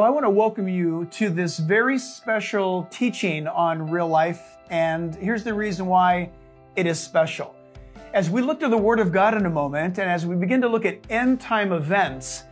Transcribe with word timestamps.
Well, 0.00 0.06
I 0.06 0.12
want 0.12 0.24
to 0.24 0.30
welcome 0.30 0.66
you 0.66 1.06
to 1.10 1.28
this 1.28 1.58
very 1.58 1.98
special 1.98 2.88
teaching 2.90 3.46
on 3.46 3.90
real 3.90 4.08
life. 4.08 4.56
And 4.70 5.14
here's 5.14 5.44
the 5.44 5.52
reason 5.52 5.84
why 5.84 6.30
it 6.74 6.86
is 6.86 6.98
special. 6.98 7.54
As 8.14 8.30
we 8.30 8.40
look 8.40 8.58
to 8.60 8.68
the 8.70 8.78
Word 8.78 8.98
of 8.98 9.12
God 9.12 9.34
in 9.34 9.44
a 9.44 9.50
moment, 9.50 9.98
and 9.98 10.08
as 10.08 10.24
we 10.24 10.36
begin 10.36 10.62
to 10.62 10.68
look 10.68 10.86
at 10.86 11.00
end 11.10 11.38
time 11.38 11.72
events, 11.72 12.44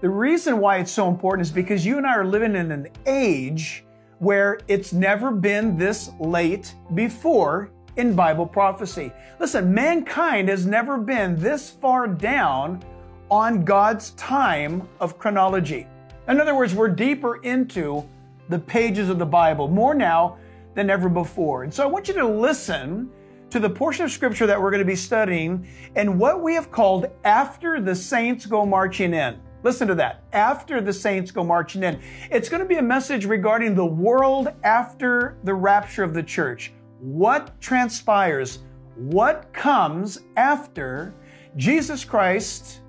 the 0.00 0.08
reason 0.08 0.58
why 0.58 0.78
it's 0.78 0.90
so 0.90 1.06
important 1.06 1.46
is 1.46 1.52
because 1.52 1.86
you 1.86 1.98
and 1.98 2.04
I 2.04 2.16
are 2.16 2.24
living 2.24 2.56
in 2.56 2.72
an 2.72 2.88
age 3.06 3.84
where 4.18 4.58
it's 4.66 4.92
never 4.92 5.30
been 5.30 5.78
this 5.78 6.10
late 6.18 6.74
before 6.96 7.70
in 7.94 8.16
Bible 8.16 8.44
prophecy. 8.44 9.12
Listen, 9.38 9.72
mankind 9.72 10.48
has 10.48 10.66
never 10.66 10.98
been 10.98 11.36
this 11.36 11.70
far 11.70 12.08
down 12.08 12.82
on 13.30 13.64
God's 13.64 14.10
time 14.14 14.88
of 14.98 15.16
chronology. 15.16 15.86
In 16.28 16.42
other 16.42 16.54
words, 16.54 16.74
we're 16.74 16.88
deeper 16.88 17.36
into 17.42 18.06
the 18.50 18.58
pages 18.58 19.08
of 19.08 19.18
the 19.18 19.26
Bible, 19.26 19.66
more 19.66 19.94
now 19.94 20.36
than 20.74 20.90
ever 20.90 21.08
before. 21.08 21.62
And 21.62 21.72
so 21.72 21.82
I 21.82 21.86
want 21.86 22.06
you 22.06 22.14
to 22.14 22.26
listen 22.26 23.10
to 23.48 23.58
the 23.58 23.70
portion 23.70 24.04
of 24.04 24.10
scripture 24.10 24.46
that 24.46 24.60
we're 24.60 24.70
going 24.70 24.82
to 24.82 24.86
be 24.86 24.94
studying 24.94 25.66
and 25.96 26.20
what 26.20 26.42
we 26.42 26.52
have 26.52 26.70
called 26.70 27.06
after 27.24 27.80
the 27.80 27.94
saints 27.94 28.44
go 28.44 28.66
marching 28.66 29.14
in. 29.14 29.40
Listen 29.62 29.88
to 29.88 29.94
that. 29.94 30.22
After 30.34 30.82
the 30.82 30.92
saints 30.92 31.30
go 31.30 31.42
marching 31.42 31.82
in. 31.82 31.98
It's 32.30 32.50
going 32.50 32.62
to 32.62 32.68
be 32.68 32.76
a 32.76 32.82
message 32.82 33.24
regarding 33.24 33.74
the 33.74 33.86
world 33.86 34.48
after 34.64 35.38
the 35.44 35.54
rapture 35.54 36.04
of 36.04 36.12
the 36.12 36.22
church. 36.22 36.74
What 37.00 37.58
transpires? 37.58 38.58
What 38.96 39.50
comes 39.54 40.20
after 40.36 41.14
Jesus 41.56 42.04
Christ 42.04 42.82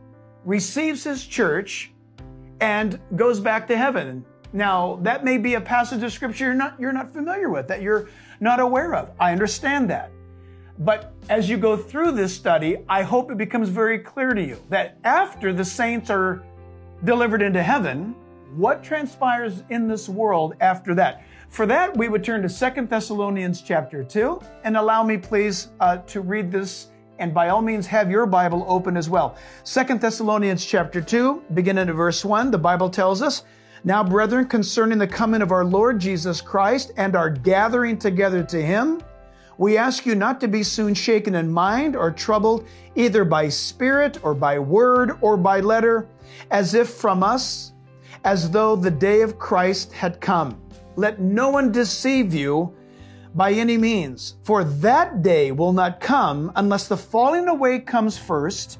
receives 0.43 1.05
his 1.05 1.25
church 1.25 1.93
and 2.61 2.99
goes 3.15 3.39
back 3.39 3.67
to 3.67 3.77
heaven. 3.77 4.25
Now, 4.51 4.99
that 5.03 5.23
may 5.23 5.37
be 5.37 5.53
a 5.55 5.61
passage 5.61 6.03
of 6.03 6.11
scripture 6.11 6.45
you're 6.45 6.53
not, 6.55 6.79
you're 6.79 6.91
not 6.91 7.13
familiar 7.13 7.49
with, 7.49 7.67
that 7.67 7.81
you're 7.81 8.09
not 8.39 8.59
aware 8.59 8.95
of. 8.95 9.11
I 9.19 9.31
understand 9.31 9.89
that. 9.89 10.11
But 10.79 11.13
as 11.29 11.49
you 11.49 11.57
go 11.57 11.75
through 11.75 12.13
this 12.13 12.33
study, 12.33 12.77
I 12.87 13.03
hope 13.03 13.31
it 13.31 13.37
becomes 13.37 13.69
very 13.69 13.99
clear 13.99 14.33
to 14.33 14.41
you 14.41 14.57
that 14.69 14.97
after 15.03 15.51
the 15.53 15.65
saints 15.65 16.09
are 16.09 16.43
delivered 17.03 17.41
into 17.41 17.61
heaven, 17.61 18.15
what 18.55 18.83
transpires 18.83 19.63
in 19.69 19.87
this 19.87 20.09
world 20.09 20.55
after 20.61 20.95
that? 20.95 21.23
For 21.49 21.65
that, 21.65 21.95
we 21.95 22.09
would 22.09 22.23
turn 22.23 22.41
to 22.43 22.49
Second 22.49 22.89
Thessalonians 22.89 23.61
chapter 23.61 24.03
2, 24.03 24.39
and 24.63 24.77
allow 24.77 25.03
me, 25.03 25.17
please, 25.17 25.69
uh, 25.79 25.97
to 25.97 26.21
read 26.21 26.51
this 26.51 26.87
and 27.19 27.33
by 27.33 27.49
all 27.49 27.61
means 27.61 27.85
have 27.87 28.09
your 28.09 28.25
Bible 28.25 28.65
open 28.67 28.97
as 28.97 29.09
well. 29.09 29.35
Second 29.63 30.01
Thessalonians 30.01 30.65
chapter 30.65 31.01
2, 31.01 31.43
beginning 31.53 31.89
at 31.89 31.95
verse 31.95 32.25
1, 32.25 32.49
the 32.49 32.57
Bible 32.57 32.89
tells 32.89 33.21
us, 33.21 33.43
Now, 33.83 34.03
brethren, 34.03 34.47
concerning 34.47 34.97
the 34.97 35.07
coming 35.07 35.41
of 35.41 35.51
our 35.51 35.65
Lord 35.65 35.99
Jesus 35.99 36.41
Christ 36.41 36.91
and 36.97 37.15
our 37.15 37.29
gathering 37.29 37.97
together 37.97 38.43
to 38.43 38.61
him, 38.61 39.01
we 39.57 39.77
ask 39.77 40.05
you 40.05 40.15
not 40.15 40.39
to 40.39 40.47
be 40.47 40.63
soon 40.63 40.93
shaken 40.93 41.35
in 41.35 41.51
mind 41.51 41.95
or 41.95 42.11
troubled 42.11 42.65
either 42.95 43.25
by 43.25 43.49
spirit 43.49 44.17
or 44.23 44.33
by 44.33 44.57
word 44.57 45.17
or 45.19 45.35
by 45.35 45.59
letter, 45.59 46.07
as 46.49 46.73
if 46.73 46.89
from 46.89 47.23
us, 47.23 47.73
as 48.23 48.49
though 48.49 48.77
the 48.77 48.89
day 48.89 49.21
of 49.21 49.37
Christ 49.37 49.91
had 49.91 50.21
come. 50.21 50.61
Let 50.95 51.19
no 51.19 51.49
one 51.49 51.73
deceive 51.73 52.33
you 52.33 52.73
by 53.35 53.51
any 53.51 53.77
means, 53.77 54.35
for 54.43 54.63
that 54.63 55.21
day 55.21 55.51
will 55.51 55.73
not 55.73 55.99
come 55.99 56.51
unless 56.55 56.87
the 56.87 56.97
falling 56.97 57.47
away 57.47 57.79
comes 57.79 58.17
first 58.17 58.79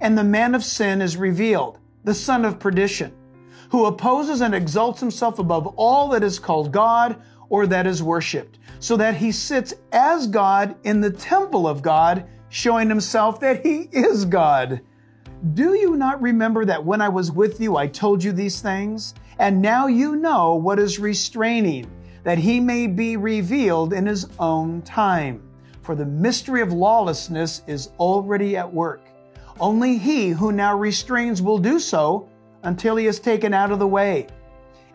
and 0.00 0.16
the 0.16 0.24
man 0.24 0.54
of 0.54 0.64
sin 0.64 1.02
is 1.02 1.16
revealed, 1.16 1.78
the 2.04 2.14
son 2.14 2.44
of 2.44 2.58
perdition, 2.58 3.12
who 3.70 3.84
opposes 3.84 4.40
and 4.40 4.54
exalts 4.54 5.00
himself 5.00 5.38
above 5.38 5.66
all 5.76 6.08
that 6.08 6.22
is 6.22 6.38
called 6.38 6.72
God 6.72 7.20
or 7.50 7.66
that 7.66 7.86
is 7.86 8.02
worshiped, 8.02 8.58
so 8.78 8.96
that 8.96 9.16
he 9.16 9.30
sits 9.30 9.74
as 9.92 10.26
God 10.26 10.76
in 10.84 11.00
the 11.00 11.10
temple 11.10 11.68
of 11.68 11.82
God, 11.82 12.26
showing 12.48 12.88
himself 12.88 13.38
that 13.40 13.64
he 13.64 13.88
is 13.92 14.24
God. 14.24 14.80
Do 15.54 15.74
you 15.74 15.96
not 15.96 16.22
remember 16.22 16.64
that 16.64 16.84
when 16.84 17.00
I 17.00 17.08
was 17.08 17.32
with 17.32 17.60
you, 17.60 17.76
I 17.76 17.86
told 17.86 18.22
you 18.22 18.32
these 18.32 18.60
things? 18.60 19.14
And 19.38 19.60
now 19.60 19.86
you 19.86 20.16
know 20.16 20.54
what 20.54 20.78
is 20.78 20.98
restraining 20.98 21.90
that 22.22 22.38
he 22.38 22.60
may 22.60 22.86
be 22.86 23.16
revealed 23.16 23.92
in 23.92 24.06
his 24.06 24.26
own 24.38 24.82
time. 24.82 25.42
For 25.82 25.94
the 25.94 26.06
mystery 26.06 26.60
of 26.60 26.72
lawlessness 26.72 27.62
is 27.66 27.88
already 27.98 28.56
at 28.56 28.72
work. 28.72 29.00
Only 29.58 29.98
he 29.98 30.30
who 30.30 30.52
now 30.52 30.76
restrains 30.76 31.42
will 31.42 31.58
do 31.58 31.78
so 31.78 32.28
until 32.62 32.96
he 32.96 33.06
is 33.06 33.20
taken 33.20 33.54
out 33.54 33.72
of 33.72 33.78
the 33.78 33.86
way. 33.86 34.26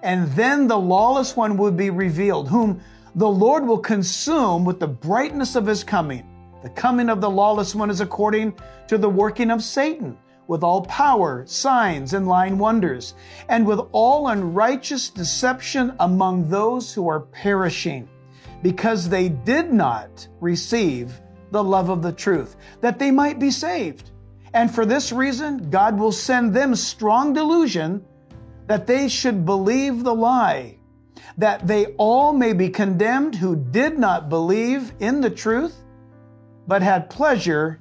And 0.04 0.32
then 0.34 0.68
the 0.68 0.78
lawless 0.78 1.36
one 1.36 1.58
will 1.58 1.72
be 1.72 1.90
revealed, 1.90 2.48
whom 2.48 2.82
the 3.16 3.28
Lord 3.28 3.66
will 3.66 3.80
consume 3.80 4.66
with 4.66 4.80
the 4.80 4.88
brightness 4.88 5.56
of 5.56 5.66
his 5.66 5.84
coming. 5.84 6.28
The 6.64 6.70
coming 6.70 7.10
of 7.10 7.22
the 7.22 7.30
lawless 7.30 7.76
one 7.76 7.90
is 7.90 8.02
according 8.02 8.58
to 8.88 8.98
the 8.98 9.10
working 9.10 9.52
of 9.52 9.64
Satan 9.64 10.18
with 10.48 10.64
all 10.64 10.82
power, 10.86 11.44
signs, 11.48 12.14
and 12.14 12.28
lying 12.28 12.58
wonders, 12.58 13.16
and 13.50 13.66
with 13.66 13.80
all 13.92 14.28
unrighteous 14.28 15.10
deception 15.10 15.94
among 16.00 16.50
those 16.50 16.94
who 16.94 17.08
are 17.08 17.22
perishing, 17.22 18.08
because 18.62 19.10
they 19.10 19.30
did 19.30 19.72
not 19.72 20.28
receive 20.40 21.20
the 21.52 21.64
love 21.64 21.90
of 21.90 22.02
the 22.02 22.12
truth, 22.12 22.56
that 22.82 23.00
they 23.00 23.12
might 23.12 23.40
be 23.40 23.52
saved. 23.52 24.12
And 24.54 24.74
for 24.74 24.86
this 24.86 25.12
reason, 25.12 25.70
God 25.70 26.00
will 26.00 26.12
send 26.12 26.54
them 26.54 26.76
strong 26.76 27.34
delusion 27.34 28.06
that 28.68 28.88
they 28.88 29.08
should 29.08 29.46
believe 29.46 30.04
the 30.04 30.16
lie, 30.16 30.78
that 31.38 31.68
they 31.68 31.88
all 31.98 32.34
may 32.34 32.54
be 32.54 32.70
condemned 32.70 33.36
who 33.36 33.56
did 33.56 33.98
not 34.00 34.30
believe 34.30 34.94
in 35.00 35.22
the 35.22 35.30
truth, 35.30 35.76
but 36.68 36.82
had 36.82 37.10
pleasure 37.10 37.80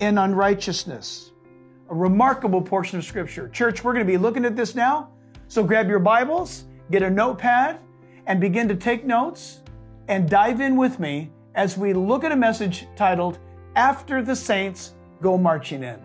in 0.00 0.18
unrighteousness 0.18 1.32
a 1.90 1.94
remarkable 1.94 2.60
portion 2.60 2.98
of 2.98 3.04
Scripture. 3.04 3.48
Church, 3.48 3.82
we're 3.82 3.92
going 3.92 4.06
to 4.06 4.10
be 4.10 4.18
looking 4.18 4.44
at 4.44 4.56
this 4.56 4.74
now. 4.74 5.10
So 5.48 5.64
grab 5.64 5.88
your 5.88 5.98
Bibles, 5.98 6.64
get 6.90 7.02
a 7.02 7.08
notepad, 7.08 7.78
and 8.26 8.40
begin 8.40 8.68
to 8.68 8.76
take 8.76 9.04
notes 9.04 9.60
and 10.08 10.28
dive 10.28 10.60
in 10.60 10.76
with 10.76 11.00
me 11.00 11.30
as 11.54 11.78
we 11.78 11.94
look 11.94 12.24
at 12.24 12.32
a 12.32 12.36
message 12.36 12.86
titled, 12.94 13.38
After 13.74 14.22
the 14.22 14.36
Saints 14.36 14.92
Go 15.22 15.38
Marching 15.38 15.82
In. 15.82 15.98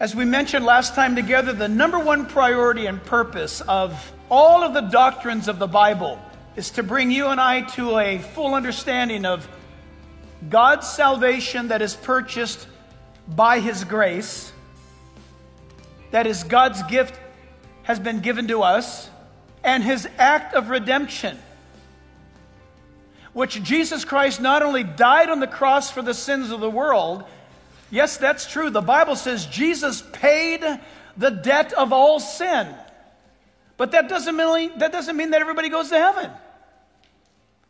As 0.00 0.14
we 0.14 0.24
mentioned 0.24 0.64
last 0.64 0.94
time 0.94 1.14
together, 1.14 1.52
the 1.52 1.68
number 1.68 1.98
one 1.98 2.26
priority 2.26 2.86
and 2.86 3.02
purpose 3.04 3.60
of 3.62 4.12
all 4.30 4.62
of 4.62 4.74
the 4.74 4.82
doctrines 4.82 5.48
of 5.48 5.58
the 5.58 5.66
Bible 5.66 6.20
is 6.56 6.70
to 6.70 6.82
bring 6.82 7.10
you 7.10 7.28
and 7.28 7.40
I 7.40 7.62
to 7.72 7.98
a 7.98 8.18
full 8.18 8.54
understanding 8.54 9.24
of 9.24 9.48
God's 10.48 10.88
salvation 10.88 11.68
that 11.68 11.82
is 11.82 11.94
purchased 11.94 12.68
by 13.28 13.60
His 13.60 13.84
grace, 13.84 14.52
that 16.10 16.26
is, 16.26 16.44
God's 16.44 16.82
gift 16.84 17.18
has 17.82 18.00
been 18.00 18.20
given 18.20 18.48
to 18.48 18.62
us, 18.62 19.10
and 19.62 19.82
His 19.82 20.08
act 20.18 20.54
of 20.54 20.70
redemption, 20.70 21.38
which 23.32 23.62
Jesus 23.62 24.04
Christ 24.04 24.40
not 24.40 24.62
only 24.62 24.82
died 24.82 25.28
on 25.28 25.40
the 25.40 25.46
cross 25.46 25.90
for 25.90 26.02
the 26.02 26.14
sins 26.14 26.50
of 26.50 26.60
the 26.60 26.70
world, 26.70 27.24
yes, 27.90 28.16
that's 28.16 28.50
true. 28.50 28.70
The 28.70 28.80
Bible 28.80 29.16
says 29.16 29.46
Jesus 29.46 30.02
paid 30.12 30.64
the 31.16 31.30
debt 31.30 31.72
of 31.72 31.92
all 31.92 32.20
sin. 32.20 32.68
But 33.76 33.92
that 33.92 34.08
doesn't 34.08 34.36
mean, 34.36 34.78
that 34.78 34.90
doesn't 34.90 35.16
mean 35.16 35.30
that 35.30 35.40
everybody 35.40 35.68
goes 35.68 35.90
to 35.90 35.98
heaven. 35.98 36.30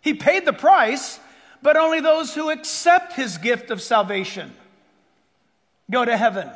He 0.01 0.15
paid 0.15 0.47
the 0.47 0.53
price, 0.53 1.21
but 1.61 1.77
only 1.77 2.01
those 2.01 2.35
who 2.35 2.51
accept 2.51 3.15
his 3.15 3.37
gift 3.37 3.71
of 3.71 3.83
salvation 3.83 4.53
go 5.91 6.05
to 6.05 6.17
heaven. 6.17 6.51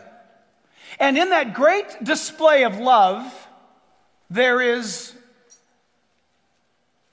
And 0.99 1.17
in 1.17 1.31
that 1.31 1.55
great 1.55 2.05
display 2.05 2.65
of 2.65 2.79
love, 2.79 3.33
there 4.31 4.61
is 4.61 5.15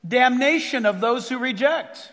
damnation 0.08 0.86
of 0.86 1.02
those 1.02 1.30
who 1.30 1.38
reject. 1.38 2.12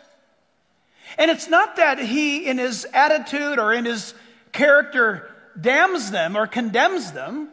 And 1.19 1.31
it's 1.31 1.49
not 1.49 1.77
that 1.77 1.99
he, 1.99 2.47
in 2.47 2.59
his 2.59 2.87
attitude 2.93 3.59
or 3.59 3.73
in 3.73 3.85
his 3.85 4.15
character, 4.53 5.31
damns 5.61 6.11
them 6.11 6.37
or 6.37 6.47
condemns 6.47 7.13
them. 7.13 7.49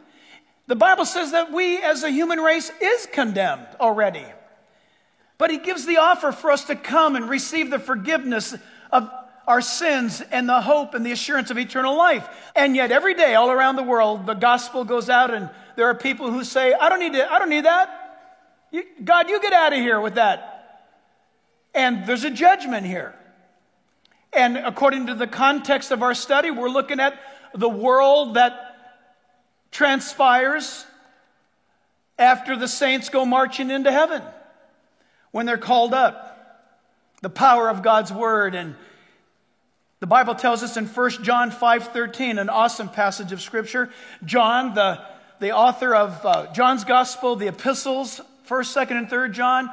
The 0.66 0.76
Bible 0.76 1.04
says 1.04 1.32
that 1.32 1.52
we 1.52 1.78
as 1.82 2.02
a 2.02 2.10
human 2.10 2.38
race 2.38 2.70
is 2.80 3.06
condemned 3.12 3.68
already. 3.80 4.24
But 5.38 5.50
he 5.50 5.58
gives 5.58 5.86
the 5.86 5.98
offer 5.98 6.32
for 6.32 6.50
us 6.50 6.64
to 6.64 6.76
come 6.76 7.16
and 7.16 7.28
receive 7.28 7.70
the 7.70 7.78
forgiveness 7.78 8.54
of 8.90 9.10
our 9.46 9.60
sins 9.60 10.22
and 10.30 10.48
the 10.48 10.60
hope 10.60 10.94
and 10.94 11.04
the 11.04 11.12
assurance 11.12 11.50
of 11.50 11.58
eternal 11.58 11.96
life. 11.96 12.26
And 12.56 12.74
yet 12.74 12.90
every 12.90 13.14
day 13.14 13.34
all 13.34 13.50
around 13.50 13.76
the 13.76 13.82
world, 13.82 14.26
the 14.26 14.34
gospel 14.34 14.84
goes 14.84 15.10
out 15.10 15.32
and 15.32 15.50
there 15.76 15.86
are 15.86 15.94
people 15.94 16.30
who 16.30 16.44
say, 16.44 16.72
I 16.72 16.88
don't 16.88 17.00
need 17.00 17.14
to, 17.14 17.30
I 17.30 17.38
don't 17.38 17.50
need 17.50 17.64
that. 17.64 18.00
You, 18.70 18.84
God, 19.02 19.28
you 19.28 19.40
get 19.40 19.52
out 19.52 19.72
of 19.72 19.78
here 19.78 20.00
with 20.00 20.14
that. 20.14 20.90
And 21.74 22.06
there's 22.06 22.24
a 22.24 22.30
judgment 22.30 22.86
here. 22.86 23.14
And 24.32 24.56
according 24.56 25.06
to 25.06 25.14
the 25.14 25.26
context 25.26 25.90
of 25.90 26.02
our 26.02 26.14
study, 26.14 26.50
we're 26.50 26.68
looking 26.68 27.00
at 27.00 27.18
the 27.54 27.68
world 27.68 28.34
that 28.34 28.76
transpires 29.70 30.86
after 32.18 32.56
the 32.56 32.68
saints 32.68 33.08
go 33.08 33.24
marching 33.24 33.70
into 33.70 33.92
heaven 33.92 34.22
when 35.30 35.46
they're 35.46 35.58
called 35.58 35.94
up. 35.94 36.30
The 37.22 37.30
power 37.30 37.68
of 37.68 37.82
God's 37.82 38.12
word 38.12 38.54
and 38.54 38.76
the 40.04 40.08
Bible 40.08 40.34
tells 40.34 40.62
us 40.62 40.76
in 40.76 40.84
1 40.84 41.22
John 41.22 41.50
5:13, 41.50 42.38
an 42.38 42.50
awesome 42.50 42.90
passage 42.90 43.32
of 43.32 43.40
scripture. 43.40 43.88
John, 44.22 44.74
the, 44.74 45.00
the 45.40 45.52
author 45.52 45.94
of 45.94 46.26
uh, 46.26 46.52
John's 46.52 46.84
gospel, 46.84 47.36
the 47.36 47.48
epistles, 47.48 48.20
1st, 48.46 48.86
2nd, 48.86 48.98
and 48.98 49.08
3rd 49.08 49.32
John, 49.32 49.70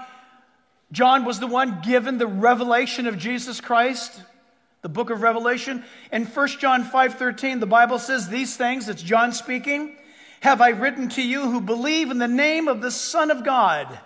John 0.93 1.25
was 1.25 1.41
the 1.41 1.47
one 1.47 1.81
given 1.81 2.17
the 2.17 2.27
revelation 2.27 3.07
of 3.07 3.17
Jesus 3.17 3.59
Christ, 3.59 4.21
the 4.83 4.87
book 4.87 5.09
of 5.09 5.21
Revelation. 5.21 5.83
In 6.13 6.23
1 6.23 6.47
John 6.59 6.85
5:13, 6.85 7.59
the 7.59 7.65
Bible 7.65 7.99
says 7.99 8.29
these 8.29 8.55
things, 8.55 8.87
it's 8.87 9.03
John 9.03 9.33
speaking, 9.33 9.97
have 10.39 10.61
I 10.61 10.69
written 10.69 11.09
to 11.09 11.21
you 11.21 11.51
who 11.51 11.59
believe 11.59 12.09
in 12.09 12.19
the 12.19 12.27
name 12.29 12.69
of 12.69 12.79
the 12.79 12.91
Son 12.91 13.31
of 13.31 13.43
God, 13.43 13.99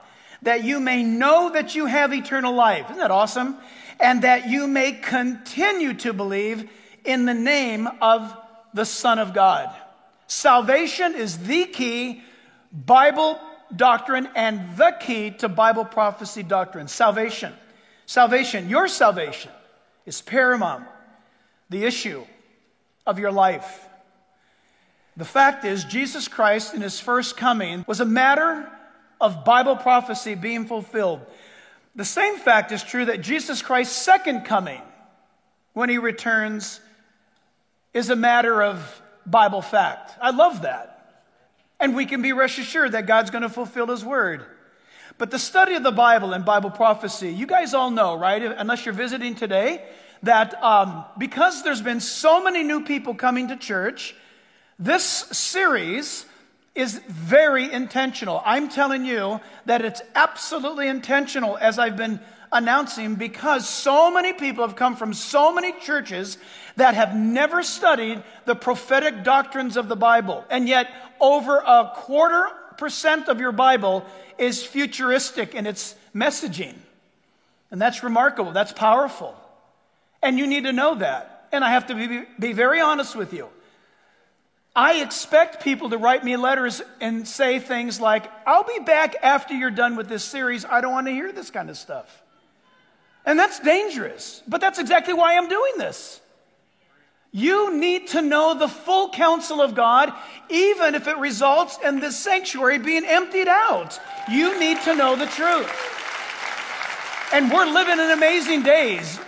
that 0.45 0.63
you 0.63 0.79
may 0.79 1.03
know 1.03 1.51
that 1.51 1.75
you 1.75 1.85
have 1.85 2.13
eternal 2.13 2.53
life. 2.53 2.85
Isn't 2.85 2.97
that 2.97 3.11
awesome? 3.11 3.57
and 3.99 4.23
that 4.23 4.49
you 4.49 4.67
may 4.67 4.91
continue 4.91 5.93
to 5.93 6.13
believe 6.13 6.69
in 7.03 7.25
the 7.25 7.33
name 7.33 7.87
of 8.01 8.35
the 8.73 8.85
Son 8.85 9.19
of 9.19 9.33
God. 9.33 9.73
Salvation 10.27 11.15
is 11.15 11.37
the 11.39 11.65
key 11.65 12.23
Bible 12.71 13.39
doctrine 13.75 14.27
and 14.35 14.75
the 14.75 14.95
key 14.99 15.31
to 15.31 15.47
Bible 15.47 15.85
prophecy 15.85 16.43
doctrine. 16.43 16.87
Salvation. 16.87 17.53
Salvation, 18.05 18.69
your 18.69 18.87
salvation, 18.87 19.51
is 20.05 20.21
paramount, 20.21 20.83
the 21.69 21.85
issue 21.85 22.23
of 23.07 23.17
your 23.17 23.31
life. 23.31 23.87
The 25.17 25.25
fact 25.25 25.65
is, 25.65 25.85
Jesus 25.85 26.27
Christ 26.27 26.73
in 26.75 26.81
his 26.81 26.99
first 26.99 27.37
coming 27.37 27.83
was 27.87 28.01
a 28.01 28.05
matter 28.05 28.69
of 29.25 29.43
Bible 29.43 29.75
prophecy 29.75 30.35
being 30.35 30.65
fulfilled. 30.65 31.19
The 31.95 32.05
same 32.05 32.37
fact 32.37 32.71
is 32.71 32.83
true 32.83 33.05
that 33.05 33.21
Jesus 33.21 33.63
Christ's 33.63 33.95
second 33.95 34.41
coming, 34.45 34.81
when 35.73 35.89
he 35.89 35.97
returns, 35.97 36.79
is 37.91 38.11
a 38.11 38.15
matter 38.15 38.61
of 38.61 39.01
Bible 39.25 39.63
fact. 39.63 40.11
I 40.21 40.29
love 40.29 40.61
that. 40.61 41.23
And 41.79 41.95
we 41.95 42.05
can 42.05 42.21
be 42.21 42.33
rest 42.33 42.59
assured 42.59 42.91
that 42.91 43.07
God's 43.07 43.31
going 43.31 43.41
to 43.41 43.49
fulfill 43.49 43.87
his 43.87 44.05
word. 44.05 44.45
But 45.17 45.31
the 45.31 45.39
study 45.39 45.73
of 45.73 45.81
the 45.81 45.91
Bible 45.91 46.33
and 46.33 46.45
Bible 46.45 46.69
prophecy, 46.69 47.33
you 47.33 47.47
guys 47.47 47.73
all 47.73 47.89
know, 47.89 48.15
right? 48.15 48.43
Unless 48.43 48.85
you're 48.85 48.93
visiting 48.93 49.33
today, 49.33 49.83
that 50.21 50.61
um, 50.63 51.03
because 51.17 51.63
there's 51.63 51.81
been 51.81 51.99
so 51.99 52.43
many 52.43 52.61
new 52.61 52.83
people 52.83 53.15
coming 53.15 53.47
to 53.47 53.55
church, 53.55 54.15
this 54.77 55.03
series 55.03 56.25
is 56.75 56.99
very 57.07 57.71
intentional. 57.71 58.41
I'm 58.45 58.69
telling 58.69 59.05
you 59.05 59.39
that 59.65 59.83
it's 59.83 60.01
absolutely 60.13 60.87
intentional 60.87 61.57
as 61.57 61.79
I've 61.79 61.95
been 61.95 62.19
announcing 62.51 63.15
because 63.15 63.67
so 63.67 64.11
many 64.11 64.33
people 64.33 64.65
have 64.67 64.75
come 64.75 64.95
from 64.95 65.13
so 65.13 65.53
many 65.53 65.71
churches 65.79 66.37
that 66.75 66.93
have 66.93 67.15
never 67.15 67.63
studied 67.63 68.21
the 68.45 68.55
prophetic 68.55 69.23
doctrines 69.23 69.77
of 69.77 69.87
the 69.87 69.95
Bible. 69.95 70.45
And 70.49 70.67
yet, 70.67 70.89
over 71.19 71.57
a 71.57 71.91
quarter 71.95 72.47
percent 72.77 73.29
of 73.29 73.39
your 73.39 73.53
Bible 73.53 74.05
is 74.37 74.63
futuristic 74.63 75.55
in 75.55 75.65
its 75.65 75.95
messaging. 76.13 76.75
And 77.71 77.81
that's 77.81 78.03
remarkable. 78.03 78.51
That's 78.51 78.73
powerful. 78.73 79.35
And 80.21 80.37
you 80.37 80.47
need 80.47 80.63
to 80.65 80.73
know 80.73 80.95
that. 80.95 81.47
And 81.51 81.63
I 81.63 81.71
have 81.71 81.87
to 81.87 81.95
be, 81.95 82.23
be 82.39 82.53
very 82.53 82.81
honest 82.81 83.15
with 83.15 83.33
you. 83.33 83.49
I 84.75 85.01
expect 85.01 85.63
people 85.63 85.89
to 85.91 85.97
write 85.97 86.25
me 86.25 86.35
letters 86.35 86.81
and 86.99 87.25
say 87.25 87.59
things 87.59 88.01
like, 88.01 88.29
I'll 88.45 88.65
be 88.65 88.79
back 88.79 89.15
after 89.23 89.53
you're 89.53 89.71
done 89.71 89.95
with 89.95 90.09
this 90.09 90.23
series. 90.23 90.65
I 90.65 90.81
don't 90.81 90.91
want 90.91 91.07
to 91.07 91.13
hear 91.13 91.31
this 91.31 91.49
kind 91.49 91.69
of 91.69 91.77
stuff. 91.77 92.23
And 93.25 93.39
that's 93.39 93.59
dangerous, 93.59 94.43
but 94.47 94.59
that's 94.59 94.77
exactly 94.77 95.13
why 95.13 95.37
I'm 95.37 95.47
doing 95.47 95.73
this. 95.77 96.19
You 97.31 97.75
need 97.77 98.09
to 98.09 98.21
know 98.21 98.53
the 98.53 98.67
full 98.67 99.09
counsel 99.09 99.61
of 99.61 99.75
God, 99.75 100.13
even 100.49 100.93
if 100.93 101.07
it 101.07 101.17
results 101.17 101.77
in 101.83 101.99
this 102.01 102.17
sanctuary 102.17 102.77
being 102.77 103.05
emptied 103.05 103.47
out. 103.47 103.99
You 104.29 104.59
need 104.59 104.81
to 104.81 104.95
know 104.95 105.15
the 105.15 105.25
truth. 105.25 105.71
And 107.33 107.51
we're 107.51 107.65
living 107.65 107.99
in 107.99 108.11
amazing 108.11 108.63
days. 108.63 109.19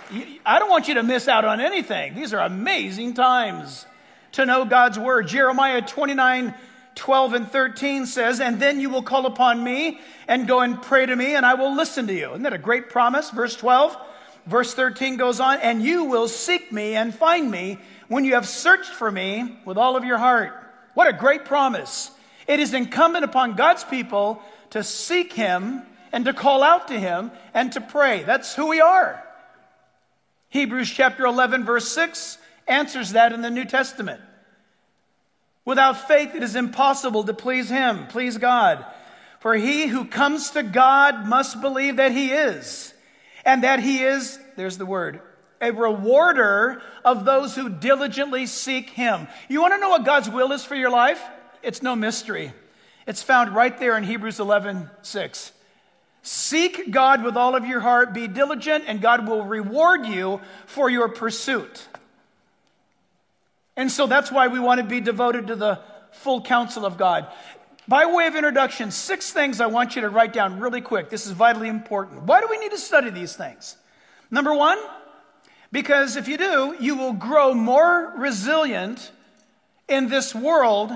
I 0.44 0.58
don't 0.58 0.70
want 0.70 0.88
you 0.88 0.94
to 0.94 1.02
miss 1.02 1.26
out 1.26 1.44
on 1.44 1.60
anything. 1.60 2.14
These 2.14 2.32
are 2.32 2.40
amazing 2.40 3.14
times 3.14 3.84
to 4.32 4.46
know 4.46 4.64
God's 4.64 4.98
word. 4.98 5.28
Jeremiah 5.28 5.82
29 5.82 6.54
12 6.94 7.34
and 7.34 7.48
13 7.48 8.06
says, 8.06 8.40
And 8.40 8.60
then 8.60 8.80
you 8.80 8.90
will 8.90 9.02
call 9.02 9.26
upon 9.26 9.62
me 9.62 10.00
and 10.26 10.48
go 10.48 10.60
and 10.60 10.82
pray 10.82 11.06
to 11.06 11.14
me, 11.14 11.36
and 11.36 11.46
I 11.46 11.54
will 11.54 11.74
listen 11.74 12.08
to 12.08 12.12
you. 12.12 12.30
Isn't 12.30 12.42
that 12.42 12.52
a 12.52 12.58
great 12.58 12.90
promise? 12.90 13.30
Verse 13.30 13.54
12. 13.54 13.96
Verse 14.46 14.74
13 14.74 15.16
goes 15.16 15.40
on, 15.40 15.58
And 15.58 15.80
you 15.80 16.04
will 16.04 16.26
seek 16.26 16.72
me 16.72 16.96
and 16.96 17.14
find 17.14 17.50
me 17.50 17.78
when 18.08 18.24
you 18.24 18.34
have 18.34 18.48
searched 18.48 18.90
for 18.90 19.10
me 19.10 19.58
with 19.64 19.78
all 19.78 19.96
of 19.96 20.04
your 20.04 20.18
heart. 20.18 20.52
What 20.94 21.06
a 21.06 21.12
great 21.12 21.44
promise. 21.44 22.10
It 22.48 22.58
is 22.58 22.74
incumbent 22.74 23.24
upon 23.24 23.54
God's 23.54 23.84
people 23.84 24.42
to 24.70 24.82
seek 24.82 25.32
him 25.32 25.82
and 26.12 26.24
to 26.24 26.32
call 26.32 26.62
out 26.62 26.88
to 26.88 26.98
him 26.98 27.30
and 27.54 27.70
to 27.72 27.80
pray. 27.80 28.24
That's 28.24 28.54
who 28.54 28.68
we 28.68 28.80
are. 28.80 29.22
Hebrews 30.48 30.90
chapter 30.90 31.26
11, 31.26 31.64
verse 31.64 31.92
6 31.92 32.38
answers 32.66 33.12
that 33.12 33.32
in 33.32 33.42
the 33.42 33.50
New 33.50 33.64
Testament. 33.64 34.20
Without 35.68 36.08
faith, 36.08 36.34
it 36.34 36.42
is 36.42 36.56
impossible 36.56 37.24
to 37.24 37.34
please 37.34 37.68
Him, 37.68 38.06
please 38.06 38.38
God. 38.38 38.86
For 39.38 39.54
he 39.54 39.86
who 39.86 40.06
comes 40.06 40.52
to 40.52 40.62
God 40.62 41.26
must 41.26 41.60
believe 41.60 41.96
that 41.96 42.10
He 42.10 42.32
is, 42.32 42.94
and 43.44 43.62
that 43.62 43.78
He 43.78 44.02
is, 44.02 44.38
there's 44.56 44.78
the 44.78 44.86
word, 44.86 45.20
a 45.60 45.70
rewarder 45.70 46.80
of 47.04 47.26
those 47.26 47.54
who 47.54 47.68
diligently 47.68 48.46
seek 48.46 48.88
Him. 48.88 49.28
You 49.50 49.60
want 49.60 49.74
to 49.74 49.78
know 49.78 49.90
what 49.90 50.06
God's 50.06 50.30
will 50.30 50.52
is 50.52 50.64
for 50.64 50.74
your 50.74 50.88
life? 50.88 51.22
It's 51.62 51.82
no 51.82 51.94
mystery. 51.94 52.54
It's 53.06 53.22
found 53.22 53.54
right 53.54 53.78
there 53.78 53.98
in 53.98 54.04
Hebrews 54.04 54.40
11 54.40 54.88
6. 55.02 55.52
Seek 56.22 56.90
God 56.90 57.22
with 57.22 57.36
all 57.36 57.54
of 57.54 57.66
your 57.66 57.80
heart, 57.80 58.14
be 58.14 58.26
diligent, 58.26 58.84
and 58.86 59.02
God 59.02 59.28
will 59.28 59.44
reward 59.44 60.06
you 60.06 60.40
for 60.64 60.88
your 60.88 61.10
pursuit. 61.10 61.88
And 63.78 63.92
so 63.92 64.08
that's 64.08 64.32
why 64.32 64.48
we 64.48 64.58
want 64.58 64.80
to 64.80 64.84
be 64.84 65.00
devoted 65.00 65.46
to 65.46 65.56
the 65.56 65.78
full 66.10 66.42
counsel 66.42 66.84
of 66.84 66.98
God. 66.98 67.28
By 67.86 68.06
way 68.06 68.26
of 68.26 68.34
introduction, 68.34 68.90
six 68.90 69.30
things 69.30 69.60
I 69.60 69.66
want 69.66 69.94
you 69.94 70.02
to 70.02 70.10
write 70.10 70.32
down 70.32 70.58
really 70.58 70.80
quick. 70.80 71.10
This 71.10 71.26
is 71.26 71.32
vitally 71.32 71.68
important. 71.68 72.24
Why 72.24 72.40
do 72.40 72.48
we 72.50 72.58
need 72.58 72.72
to 72.72 72.78
study 72.78 73.10
these 73.10 73.36
things? 73.36 73.76
Number 74.32 74.52
one, 74.52 74.78
because 75.70 76.16
if 76.16 76.26
you 76.26 76.36
do, 76.36 76.76
you 76.80 76.96
will 76.96 77.12
grow 77.12 77.54
more 77.54 78.14
resilient 78.16 79.12
in 79.86 80.08
this 80.08 80.34
world 80.34 80.92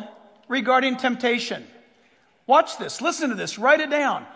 regarding 0.48 0.96
temptation. 0.96 1.64
Watch 2.48 2.78
this, 2.78 3.00
listen 3.00 3.30
to 3.30 3.36
this, 3.36 3.60
write 3.60 3.78
it 3.78 3.90
down. 3.90 4.26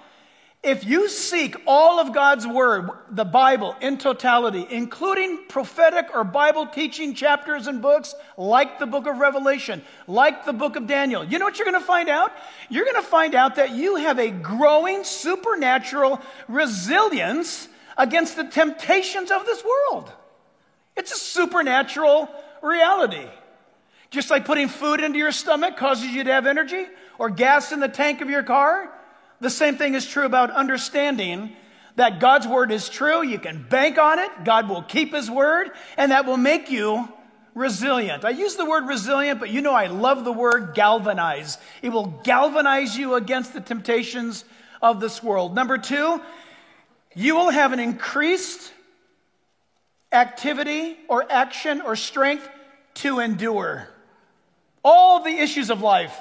If 0.67 0.85
you 0.85 1.09
seek 1.09 1.55
all 1.65 2.01
of 2.01 2.13
God's 2.13 2.45
Word, 2.45 2.91
the 3.09 3.25
Bible 3.25 3.77
in 3.81 3.99
totality, 3.99 4.67
including 4.69 5.45
prophetic 5.47 6.09
or 6.13 6.25
Bible 6.25 6.67
teaching 6.67 7.15
chapters 7.15 7.69
and 7.69 7.81
books 7.81 8.17
like 8.37 8.81
the 8.81 8.87
book 8.87 9.07
of 9.07 9.19
Revelation, 9.19 9.81
like 10.09 10.45
the 10.45 10.53
book 10.53 10.75
of 10.75 10.89
Daniel, 10.89 11.23
you 11.23 11.39
know 11.39 11.45
what 11.45 11.57
you're 11.57 11.71
going 11.71 11.81
to 11.81 11.87
find 11.87 12.09
out? 12.09 12.33
You're 12.69 12.85
going 12.85 12.97
to 12.97 13.03
find 13.03 13.37
out 13.37 13.55
that 13.55 13.77
you 13.77 13.95
have 13.95 14.19
a 14.19 14.29
growing 14.29 15.05
supernatural 15.05 16.21
resilience 16.49 17.69
against 17.97 18.35
the 18.35 18.43
temptations 18.43 19.31
of 19.31 19.47
this 19.47 19.63
world. 19.63 20.11
It's 20.97 21.13
a 21.13 21.17
supernatural 21.17 22.29
reality. 22.61 23.29
Just 24.11 24.33
like 24.33 24.45
putting 24.45 24.67
food 24.67 24.99
into 24.99 25.21
your 25.21 25.31
stomach 25.31 25.77
causes 25.77 26.07
you 26.07 26.25
to 26.25 26.33
have 26.33 26.49
energy, 26.49 26.87
or 27.21 27.31
gas 27.31 27.71
in 27.71 27.79
the 27.79 27.87
tank 27.87 28.21
of 28.21 28.29
your 28.29 28.43
car 28.43 28.93
the 29.41 29.51
same 29.51 29.77
thing 29.77 29.95
is 29.95 30.07
true 30.07 30.25
about 30.25 30.51
understanding 30.51 31.55
that 31.97 32.21
God's 32.21 32.47
word 32.47 32.71
is 32.71 32.89
true. 32.89 33.23
You 33.23 33.39
can 33.39 33.67
bank 33.69 33.99
on 33.99 34.19
it. 34.19 34.31
God 34.45 34.69
will 34.69 34.83
keep 34.83 35.15
his 35.15 35.31
word, 35.31 35.71
and 35.97 36.13
that 36.13 36.27
will 36.27 36.37
make 36.37 36.71
you 36.71 37.09
resilient. 37.55 38.25
I 38.25 38.31
use 38.31 38.57
the 38.57 38.67
word 38.67 38.87
resilient, 38.87 39.41
but 39.41 39.51
you 39.51 39.63
know 39.63 39.73
I 39.73 39.87
love 39.87 40.25
the 40.25 40.33
word 40.33 40.75
galvanize. 40.75 41.59
It 41.83 41.89
will 41.89 42.07
galvanize 42.23 42.97
you 42.97 43.15
against 43.15 43.55
the 43.55 43.61
temptations 43.61 44.45
of 44.83 45.01
this 45.01 45.23
world. 45.23 45.55
Number 45.55 45.79
two, 45.79 46.21
you 47.15 47.35
will 47.35 47.51
have 47.51 47.73
an 47.73 47.81
increased 47.81 48.73
activity 50.13 50.99
or 51.09 51.31
action 51.33 51.81
or 51.81 51.97
strength 51.97 52.47
to 52.95 53.21
endure 53.21 53.89
all 54.85 55.23
the 55.23 55.31
issues 55.31 55.71
of 55.71 55.81
life. 55.81 56.17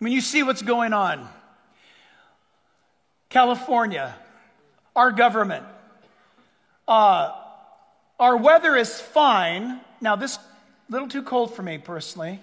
When 0.00 0.12
you 0.12 0.20
see 0.20 0.42
what's 0.42 0.62
going 0.62 0.92
on, 0.92 1.28
California, 3.30 4.14
our 4.96 5.12
government. 5.12 5.64
Uh, 6.86 7.32
our 8.18 8.36
weather 8.36 8.74
is 8.74 8.98
fine. 8.98 9.80
Now, 10.00 10.16
this 10.16 10.36
a 10.36 10.40
little 10.88 11.08
too 11.08 11.22
cold 11.22 11.54
for 11.54 11.62
me 11.62 11.76
personally. 11.76 12.40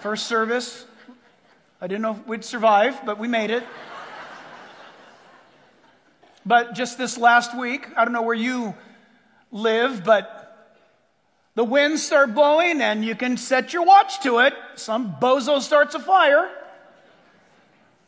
First 0.00 0.26
service, 0.26 0.86
I 1.80 1.88
didn't 1.88 2.02
know 2.02 2.12
if 2.12 2.26
we'd 2.26 2.44
survive, 2.44 3.04
but 3.04 3.18
we 3.18 3.26
made 3.26 3.50
it. 3.50 3.64
but 6.46 6.74
just 6.74 6.96
this 6.96 7.18
last 7.18 7.56
week, 7.58 7.88
I 7.96 8.04
don't 8.04 8.12
know 8.12 8.22
where 8.22 8.34
you 8.36 8.74
live, 9.50 10.04
but 10.04 10.78
the 11.56 11.64
winds 11.64 12.06
start 12.06 12.32
blowing 12.32 12.80
and 12.80 13.04
you 13.04 13.16
can 13.16 13.36
set 13.36 13.72
your 13.72 13.84
watch 13.84 14.20
to 14.20 14.38
it. 14.38 14.54
Some 14.76 15.16
bozo 15.20 15.60
starts 15.60 15.96
a 15.96 16.00
fire 16.00 16.48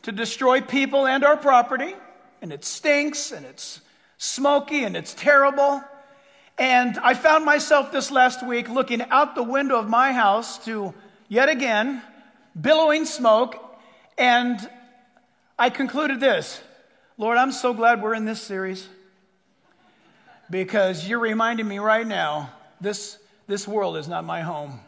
to 0.07 0.13
destroy 0.13 0.61
people 0.61 1.05
and 1.05 1.25
our 1.25 1.35
property, 1.35 1.93
and 2.41 2.53
it 2.53 2.63
stinks 2.63 3.33
and 3.33 3.45
it's 3.45 3.81
smoky 4.17 4.85
and 4.85 4.95
it's 4.95 5.13
terrible. 5.13 5.83
And 6.57 6.97
I 6.99 7.13
found 7.13 7.43
myself 7.43 7.91
this 7.91 8.09
last 8.09 8.41
week 8.41 8.69
looking 8.69 9.01
out 9.01 9.35
the 9.35 9.43
window 9.43 9.77
of 9.77 9.89
my 9.89 10.13
house 10.13 10.63
to 10.63 10.93
yet 11.27 11.49
again 11.49 12.01
billowing 12.59 13.03
smoke, 13.03 13.57
and 14.17 14.57
I 15.59 15.69
concluded 15.69 16.21
this 16.21 16.61
Lord, 17.17 17.37
I'm 17.37 17.51
so 17.51 17.73
glad 17.73 18.01
we're 18.01 18.13
in 18.13 18.23
this 18.23 18.41
series 18.41 18.87
because 20.49 21.05
you're 21.05 21.19
reminding 21.19 21.67
me 21.67 21.79
right 21.79 22.07
now 22.07 22.53
this, 22.79 23.17
this 23.45 23.67
world 23.67 23.97
is 23.97 24.07
not 24.07 24.23
my 24.23 24.39
home. 24.39 24.79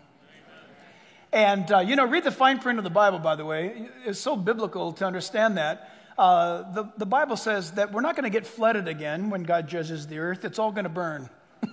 And, 1.31 1.71
uh, 1.71 1.79
you 1.79 1.95
know, 1.95 2.05
read 2.05 2.24
the 2.24 2.31
fine 2.31 2.59
print 2.59 2.79
of 2.79 2.83
the 2.83 2.89
Bible, 2.89 3.19
by 3.19 3.36
the 3.36 3.45
way. 3.45 3.88
It's 4.05 4.19
so 4.19 4.36
biblical 4.36 4.93
to 4.93 5.05
understand 5.05 5.57
that. 5.57 5.91
Uh, 6.17 6.69
the, 6.74 6.91
the 6.98 7.05
Bible 7.05 7.38
says 7.38 7.71
that 7.71 7.93
we're 7.93 8.01
not 8.01 8.15
going 8.15 8.24
to 8.24 8.29
get 8.29 8.45
flooded 8.45 8.88
again 8.88 9.29
when 9.29 9.43
God 9.43 9.67
judges 9.67 10.07
the 10.07 10.19
earth, 10.19 10.43
it's 10.43 10.59
all 10.59 10.71
going 10.71 10.83
to 10.83 10.89
burn. 10.89 11.29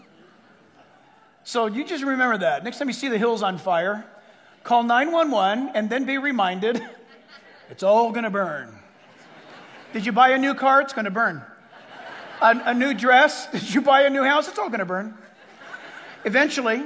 so 1.45 1.67
you 1.67 1.85
just 1.85 2.05
remember 2.05 2.39
that. 2.39 2.63
Next 2.63 2.79
time 2.79 2.87
you 2.87 2.95
see 2.95 3.09
the 3.09 3.19
hills 3.19 3.43
on 3.43 3.59
fire, 3.59 4.05
call 4.63 4.83
911 4.85 5.73
and 5.75 5.91
then 5.91 6.05
be 6.05 6.19
reminded 6.19 6.81
it's 7.71 7.83
all 7.83 8.13
going 8.13 8.25
to 8.25 8.31
burn. 8.31 8.73
Did 9.93 10.05
you 10.05 10.13
buy 10.13 10.31
a 10.31 10.39
new 10.39 10.55
car? 10.55 10.83
It's 10.83 10.93
going 10.93 11.07
to 11.07 11.11
burn. 11.11 11.43
A, 12.41 12.61
a 12.67 12.75
new 12.75 12.93
dress? 12.93 13.47
Did 13.51 13.75
you 13.75 13.81
buy 13.81 14.03
a 14.03 14.11
new 14.11 14.23
house? 14.23 14.49
It's 14.49 14.59
all 14.59 14.69
going 14.69 14.81
to 14.81 14.87
burn. 14.87 15.17
Eventually, 16.25 16.85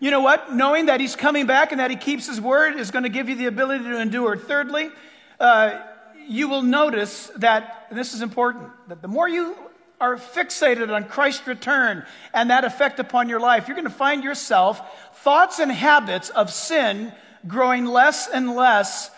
you 0.00 0.10
know 0.10 0.20
what? 0.20 0.54
Knowing 0.54 0.86
that 0.86 0.98
he's 0.98 1.14
coming 1.14 1.46
back 1.46 1.72
and 1.72 1.80
that 1.80 1.90
he 1.90 1.96
keeps 1.96 2.26
his 2.26 2.40
word 2.40 2.76
is 2.76 2.90
going 2.90 3.02
to 3.02 3.10
give 3.10 3.28
you 3.28 3.36
the 3.36 3.46
ability 3.46 3.84
to 3.84 4.00
endure. 4.00 4.36
Thirdly, 4.36 4.90
uh, 5.38 5.78
you 6.26 6.48
will 6.48 6.62
notice 6.62 7.30
that, 7.36 7.86
this 7.92 8.14
is 8.14 8.22
important, 8.22 8.70
that 8.88 9.02
the 9.02 9.08
more 9.08 9.28
you 9.28 9.54
are 10.00 10.16
fixated 10.16 10.92
on 10.94 11.04
Christ's 11.04 11.46
return 11.46 12.06
and 12.32 12.48
that 12.50 12.64
effect 12.64 12.98
upon 12.98 13.28
your 13.28 13.40
life, 13.40 13.68
you're 13.68 13.74
going 13.74 13.84
to 13.84 13.90
find 13.90 14.24
yourself 14.24 14.80
thoughts 15.18 15.58
and 15.58 15.70
habits 15.70 16.30
of 16.30 16.50
sin 16.50 17.12
growing 17.46 17.84
less 17.84 18.26
and 18.26 18.54
less 18.54 19.10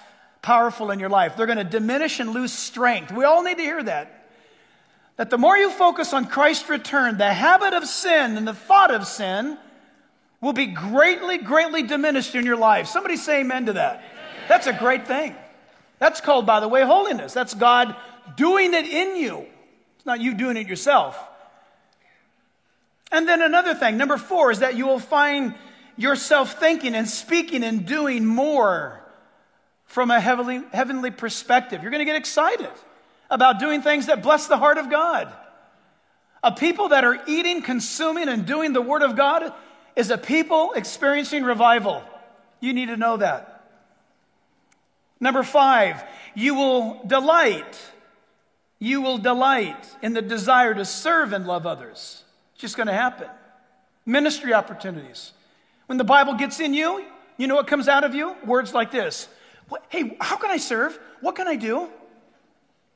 powerful 0.43 0.91
in 0.91 0.99
your 0.99 1.09
life. 1.09 1.37
They're 1.37 1.47
going 1.47 1.59
to 1.59 1.65
diminish 1.65 2.19
and 2.19 2.31
lose 2.31 2.53
strength. 2.53 3.13
We 3.13 3.25
all 3.25 3.45
need 3.45 3.59
to 3.59 3.63
hear 3.63 3.83
that. 3.85 4.19
That 5.17 5.31
the 5.31 5.39
more 5.39 5.57
you 5.57 5.71
focus 5.71 6.13
on 6.13 6.27
Christ's 6.27 6.69
return, 6.69 7.19
the 7.19 7.33
habit 7.33 7.75
of 7.75 7.87
sin 7.87 8.37
and 8.37 8.49
the 8.49 8.55
thought 8.55 8.93
of 8.93 9.07
sin 9.07 9.59
will 10.43 10.53
be 10.53 10.67
greatly, 10.67 11.39
greatly 11.39 11.85
diminished 11.85 12.35
in 12.35 12.45
your 12.45 12.57
life. 12.57 12.89
Somebody 12.89 13.17
say 13.17 13.41
amen 13.41 13.67
to 13.67 13.73
that. 13.75 14.05
That's 14.49 14.67
a 14.67 14.73
great 14.73 15.07
thing. 15.07 15.35
That's 15.99 16.21
called, 16.21 16.45
by 16.45 16.61
the 16.61 16.69
way, 16.69 16.83
holiness. 16.85 17.33
That's 17.33 17.55
God 17.55 17.97
doing 18.37 18.75
it 18.75 18.85
in 18.85 19.17
you. 19.17 19.47
It's 19.97 20.05
not 20.05 20.21
you 20.21 20.35
doing 20.35 20.57
it 20.57 20.67
yourself. 20.67 21.19
And 23.13 23.29
then 23.29 23.41
another 23.41 23.75
thing, 23.75 23.97
number 23.97 24.17
four, 24.17 24.51
is 24.51 24.59
that 24.59 24.75
you 24.75 24.87
will 24.87 24.99
find 24.99 25.55
yourself 25.97 26.59
thinking 26.59 26.95
and 26.95 27.09
speaking 27.09 27.63
and 27.63 27.87
doing 27.87 28.27
more 28.27 29.01
from 29.85 30.11
a 30.11 30.19
heavenly, 30.19 30.63
heavenly 30.73 31.11
perspective. 31.11 31.83
You're 31.83 31.91
going 31.91 32.01
to 32.01 32.07
get 32.07 32.17
excited 32.17 32.71
about 33.31 33.61
doing 33.61 33.81
things 33.83 34.07
that 34.07 34.23
bless 34.23 34.49
the 34.49 34.57
heart 34.57 34.79
of 34.79 34.91
God. 34.91 35.33
A 36.43 36.51
people 36.51 36.89
that 36.89 37.05
are 37.05 37.23
eating, 37.29 37.63
consuming, 37.63 38.29
and 38.29 38.45
doing 38.45 38.73
the 38.73 38.83
Word 38.83 39.03
of 39.03 39.15
God 39.15 39.53
is 39.97 40.11
a 40.11 40.19
people 40.19 40.73
experiencing 40.73 41.45
revival. 41.45 42.03
You 42.61 42.73
need 42.73 42.87
to 42.87 42.97
know 42.97 43.17
that. 43.17 43.65
Number 45.21 45.43
five, 45.43 46.03
you 46.35 46.55
will 46.55 47.01
delight. 47.07 47.79
You 48.79 49.01
will 49.01 49.19
delight 49.19 49.87
in 50.03 50.15
the 50.15 50.23
desire 50.23 50.75
to 50.75 50.85
serve 50.85 51.33
and 51.33 51.47
love 51.47 51.67
others. 51.67 52.25
It's 52.53 52.61
just 52.61 52.77
going 52.77 52.89
to 52.89 52.93
happen. 52.93 53.29
Ministry 54.05 54.53
opportunities. 54.53 55.33
When 55.87 55.99
the 55.99 56.05
Bible 56.05 56.35
gets 56.35 56.59
in 56.59 56.75
you, 56.75 57.05
you 57.37 57.47
know 57.47 57.55
what 57.55 57.67
comes 57.67 57.87
out 57.87 58.05
of 58.05 58.15
you? 58.15 58.37
Words 58.45 58.75
like 58.75 58.91
this 58.91 59.29
Hey, 59.89 60.17
how 60.21 60.37
can 60.37 60.51
I 60.51 60.57
serve? 60.57 60.99
What 61.21 61.37
can 61.37 61.47
I 61.49 61.57
do? 61.57 61.89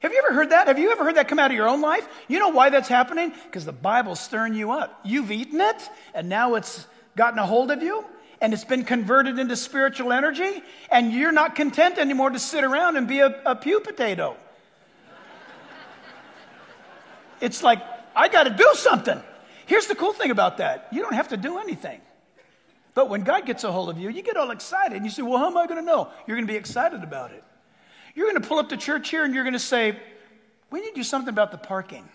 Have 0.01 0.13
you 0.13 0.23
ever 0.25 0.35
heard 0.35 0.51
that? 0.51 0.69
Have 0.69 0.79
you 0.79 0.91
ever 0.91 1.05
heard 1.05 1.17
that 1.17 1.29
come 1.29 1.39
out 1.39 1.51
of 1.51 1.57
your 1.57 1.69
own 1.69 1.81
life? 1.81 2.07
You 2.29 2.39
know 2.39 2.51
why 2.51 2.71
that's 2.71 2.89
happening? 2.89 3.33
Because 3.45 3.65
the 3.65 3.73
Bible's 3.73 4.21
stirring 4.21 4.55
you 4.55 4.71
up. 4.71 5.01
You've 5.05 5.31
eaten 5.31 5.61
it, 5.61 5.89
and 6.15 6.29
now 6.29 6.55
it's 6.55 6.87
gotten 7.17 7.39
a 7.39 7.47
hold 7.47 7.71
of 7.71 7.83
you 7.83 8.05
and 8.41 8.53
it's 8.53 8.65
been 8.65 8.85
converted 8.85 9.39
into 9.39 9.57
spiritual 9.57 10.13
energy, 10.13 10.63
and 10.91 11.13
you're 11.13 11.33
not 11.33 11.55
content 11.55 11.99
anymore 11.99 12.31
to 12.31 12.39
sit 12.39 12.65
around 12.65 12.97
and 12.97 13.09
be 13.09 13.21
a, 13.21 13.41
a 13.47 13.57
pew 13.57 13.81
potato. 13.81 14.37
It's 17.41 17.63
like, 17.63 17.83
I 18.15 18.29
got 18.29 18.45
to 18.45 18.51
do 18.51 18.71
something. 18.75 19.23
Here's 19.67 19.87
the 19.87 19.95
cool 19.95 20.13
thing 20.13 20.31
about 20.31 20.59
that 20.59 20.89
you 20.93 21.03
don't 21.03 21.15
have 21.15 21.29
to 21.29 21.37
do 21.37 21.59
anything. 21.59 22.01
But 22.95 23.11
when 23.11 23.23
God 23.23 23.45
gets 23.45 23.63
a 23.65 23.71
hold 23.71 23.91
of 23.91 23.99
you, 23.99 24.09
you 24.09 24.23
get 24.23 24.39
all 24.39 24.51
excited 24.51 24.97
and 24.97 25.05
you 25.05 25.11
say, 25.11 25.21
Well, 25.23 25.39
how 25.39 25.49
am 25.49 25.57
I 25.57 25.67
going 25.67 25.81
to 25.81 25.85
know? 25.85 26.09
You're 26.27 26.37
going 26.37 26.47
to 26.47 26.53
be 26.53 26.57
excited 26.57 27.03
about 27.03 27.33
it. 27.33 27.45
You're 28.17 28.29
going 28.29 28.43
to 28.43 28.49
pull 28.49 28.59
up 28.59 28.71
to 28.71 28.77
church 28.77 29.11
here 29.11 29.25
and 29.25 29.33
you're 29.33 29.45
going 29.45 29.53
to 29.53 29.59
say, 29.61 29.97
We 30.71 30.81
need 30.81 30.89
to 30.89 30.95
do 30.95 31.05
something 31.05 31.29
about 31.29 31.53
the 31.53 31.59
parking. 31.59 32.09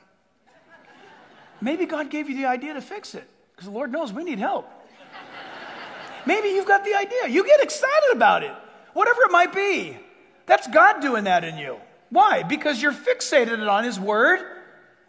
Maybe 1.62 1.86
God 1.86 2.10
gave 2.10 2.28
you 2.28 2.36
the 2.36 2.48
idea 2.48 2.74
to 2.74 2.82
fix 2.82 3.14
it 3.14 3.30
because 3.56 3.68
the 3.68 3.74
Lord 3.74 3.92
knows 3.92 4.12
we 4.12 4.24
need 4.24 4.40
help. 4.40 4.68
Maybe 6.26 6.50
you've 6.50 6.68
got 6.68 6.84
the 6.84 6.96
idea. 6.96 7.28
You 7.28 7.46
get 7.46 7.62
excited 7.62 8.12
about 8.14 8.44
it, 8.44 8.54
whatever 8.94 9.22
it 9.22 9.32
might 9.32 9.54
be. 9.54 9.98
That's 10.48 10.68
God 10.68 11.02
doing 11.02 11.26
that 11.26 11.44
in 11.44 11.58
you. 11.58 11.78
Why? 12.10 12.44
Because 12.44 12.82
you're 12.82 12.92
fixated 12.92 13.68
on 13.70 13.84
His 13.84 14.00
Word, 14.00 14.40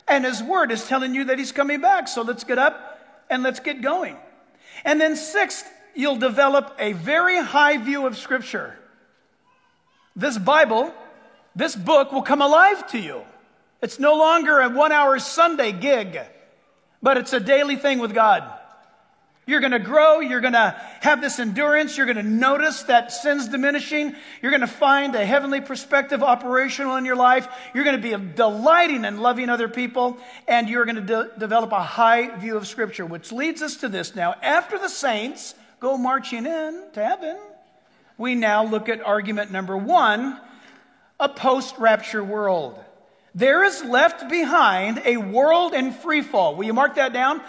and 0.06 0.24
His 0.24 0.42
Word 0.42 0.70
is 0.70 0.86
telling 0.86 1.14
you 1.14 1.24
that 1.24 1.38
He's 1.38 1.52
coming 1.52 1.80
back. 1.80 2.06
So 2.08 2.22
let's 2.22 2.44
get 2.44 2.58
up 2.58 3.00
and 3.28 3.42
let's 3.42 3.60
get 3.60 3.82
going. 3.82 4.16
And 4.84 5.00
then, 5.00 5.16
sixth, 5.16 5.70
you'll 5.94 6.16
develop 6.16 6.76
a 6.78 6.92
very 6.92 7.42
high 7.42 7.78
view 7.78 8.06
of 8.06 8.16
Scripture. 8.16 8.78
This 10.14 10.38
Bible, 10.38 10.92
this 11.56 11.74
book 11.74 12.12
will 12.12 12.22
come 12.22 12.42
alive 12.42 12.86
to 12.88 12.98
you. 12.98 13.22
It's 13.82 13.98
no 13.98 14.16
longer 14.16 14.60
a 14.60 14.68
one 14.68 14.92
hour 14.92 15.18
Sunday 15.18 15.72
gig, 15.72 16.18
but 17.02 17.16
it's 17.16 17.32
a 17.32 17.40
daily 17.40 17.76
thing 17.76 17.98
with 17.98 18.14
God. 18.14 18.44
You're 19.44 19.60
going 19.60 19.72
to 19.72 19.80
grow. 19.80 20.20
You're 20.20 20.40
going 20.40 20.52
to 20.52 20.80
have 21.00 21.20
this 21.20 21.40
endurance. 21.40 21.96
You're 21.96 22.06
going 22.06 22.16
to 22.16 22.22
notice 22.22 22.84
that 22.84 23.10
sin's 23.10 23.48
diminishing. 23.48 24.14
You're 24.40 24.52
going 24.52 24.60
to 24.60 24.68
find 24.68 25.16
a 25.16 25.26
heavenly 25.26 25.60
perspective 25.60 26.22
operational 26.22 26.94
in 26.94 27.04
your 27.04 27.16
life. 27.16 27.48
You're 27.74 27.82
going 27.82 28.00
to 28.00 28.18
be 28.18 28.34
delighting 28.34 29.04
and 29.04 29.20
loving 29.20 29.48
other 29.48 29.68
people. 29.68 30.16
And 30.46 30.68
you're 30.68 30.84
going 30.84 30.96
to 30.96 31.02
de- 31.02 31.30
develop 31.38 31.72
a 31.72 31.82
high 31.82 32.36
view 32.36 32.56
of 32.56 32.68
Scripture, 32.68 33.04
which 33.04 33.32
leads 33.32 33.62
us 33.62 33.78
to 33.78 33.88
this 33.88 34.14
now. 34.14 34.36
After 34.42 34.78
the 34.78 34.88
saints 34.88 35.56
go 35.80 35.98
marching 35.98 36.46
in 36.46 36.84
to 36.92 37.04
heaven, 37.04 37.36
we 38.18 38.34
now 38.34 38.64
look 38.64 38.88
at 38.88 39.04
argument 39.04 39.50
number 39.50 39.76
one 39.76 40.38
a 41.20 41.28
post 41.28 41.76
rapture 41.78 42.24
world. 42.24 42.82
There 43.34 43.64
is 43.64 43.82
left 43.84 44.28
behind 44.28 45.00
a 45.04 45.16
world 45.16 45.72
in 45.72 45.92
free 45.92 46.20
fall. 46.20 46.56
Will 46.56 46.64
you 46.64 46.74
mark 46.74 46.96
that 46.96 47.12
down? 47.12 47.40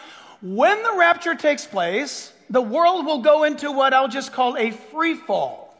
When 0.41 0.82
the 0.84 0.96
rapture 0.98 1.36
takes 1.36 1.65
place, 1.65 2.32
the 2.50 2.62
world 2.62 3.05
will 3.05 3.20
go 3.20 3.43
into 3.43 3.72
what 3.72 3.93
I'll 3.93 4.08
just 4.08 4.32
call 4.32 4.55
a 4.58 4.72
free 4.72 5.15
fall. 5.15 5.75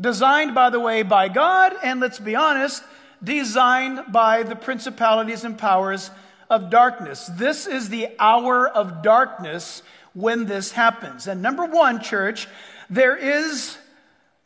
Designed, 0.00 0.54
by 0.54 0.70
the 0.70 0.80
way, 0.80 1.02
by 1.02 1.28
God, 1.28 1.74
and 1.82 2.00
let's 2.00 2.18
be 2.18 2.34
honest, 2.34 2.82
designed 3.22 4.12
by 4.12 4.42
the 4.42 4.56
principalities 4.56 5.44
and 5.44 5.56
powers 5.56 6.10
of 6.50 6.70
darkness. 6.70 7.30
This 7.32 7.66
is 7.66 7.88
the 7.88 8.08
hour 8.18 8.68
of 8.68 9.02
darkness 9.02 9.82
when 10.12 10.46
this 10.46 10.72
happens. 10.72 11.26
And 11.26 11.40
number 11.40 11.64
one, 11.64 12.02
church, 12.02 12.48
there 12.90 13.16
is 13.16 13.78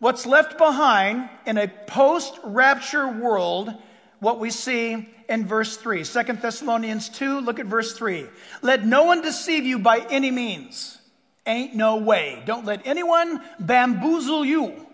what's 0.01 0.27
left 0.27 0.59
behind 0.59 1.29
in 1.47 1.57
a 1.57 1.69
post 1.69 2.39
rapture 2.43 3.07
world, 3.07 3.73
what 4.19 4.41
we 4.41 4.51
see 4.51 5.09
in 5.29 5.47
verse 5.47 5.77
3. 5.77 6.05
2 6.05 6.23
Thessalonians 6.35 7.09
2, 7.11 7.41
look 7.41 7.61
at 7.61 7.67
verse 7.67 7.93
3. 7.93 8.27
Let 8.63 8.85
no 8.85 9.05
one 9.05 9.23
deceive 9.23 9.65
you 9.65 9.79
by 9.79 10.01
any 10.11 10.31
means. 10.31 10.99
Ain't 11.47 11.75
no 11.75 11.97
way. 11.97 12.43
Don't 12.45 12.65
let 12.65 12.87
anyone 12.87 13.41
bamboozle 13.61 14.45
you 14.45 14.87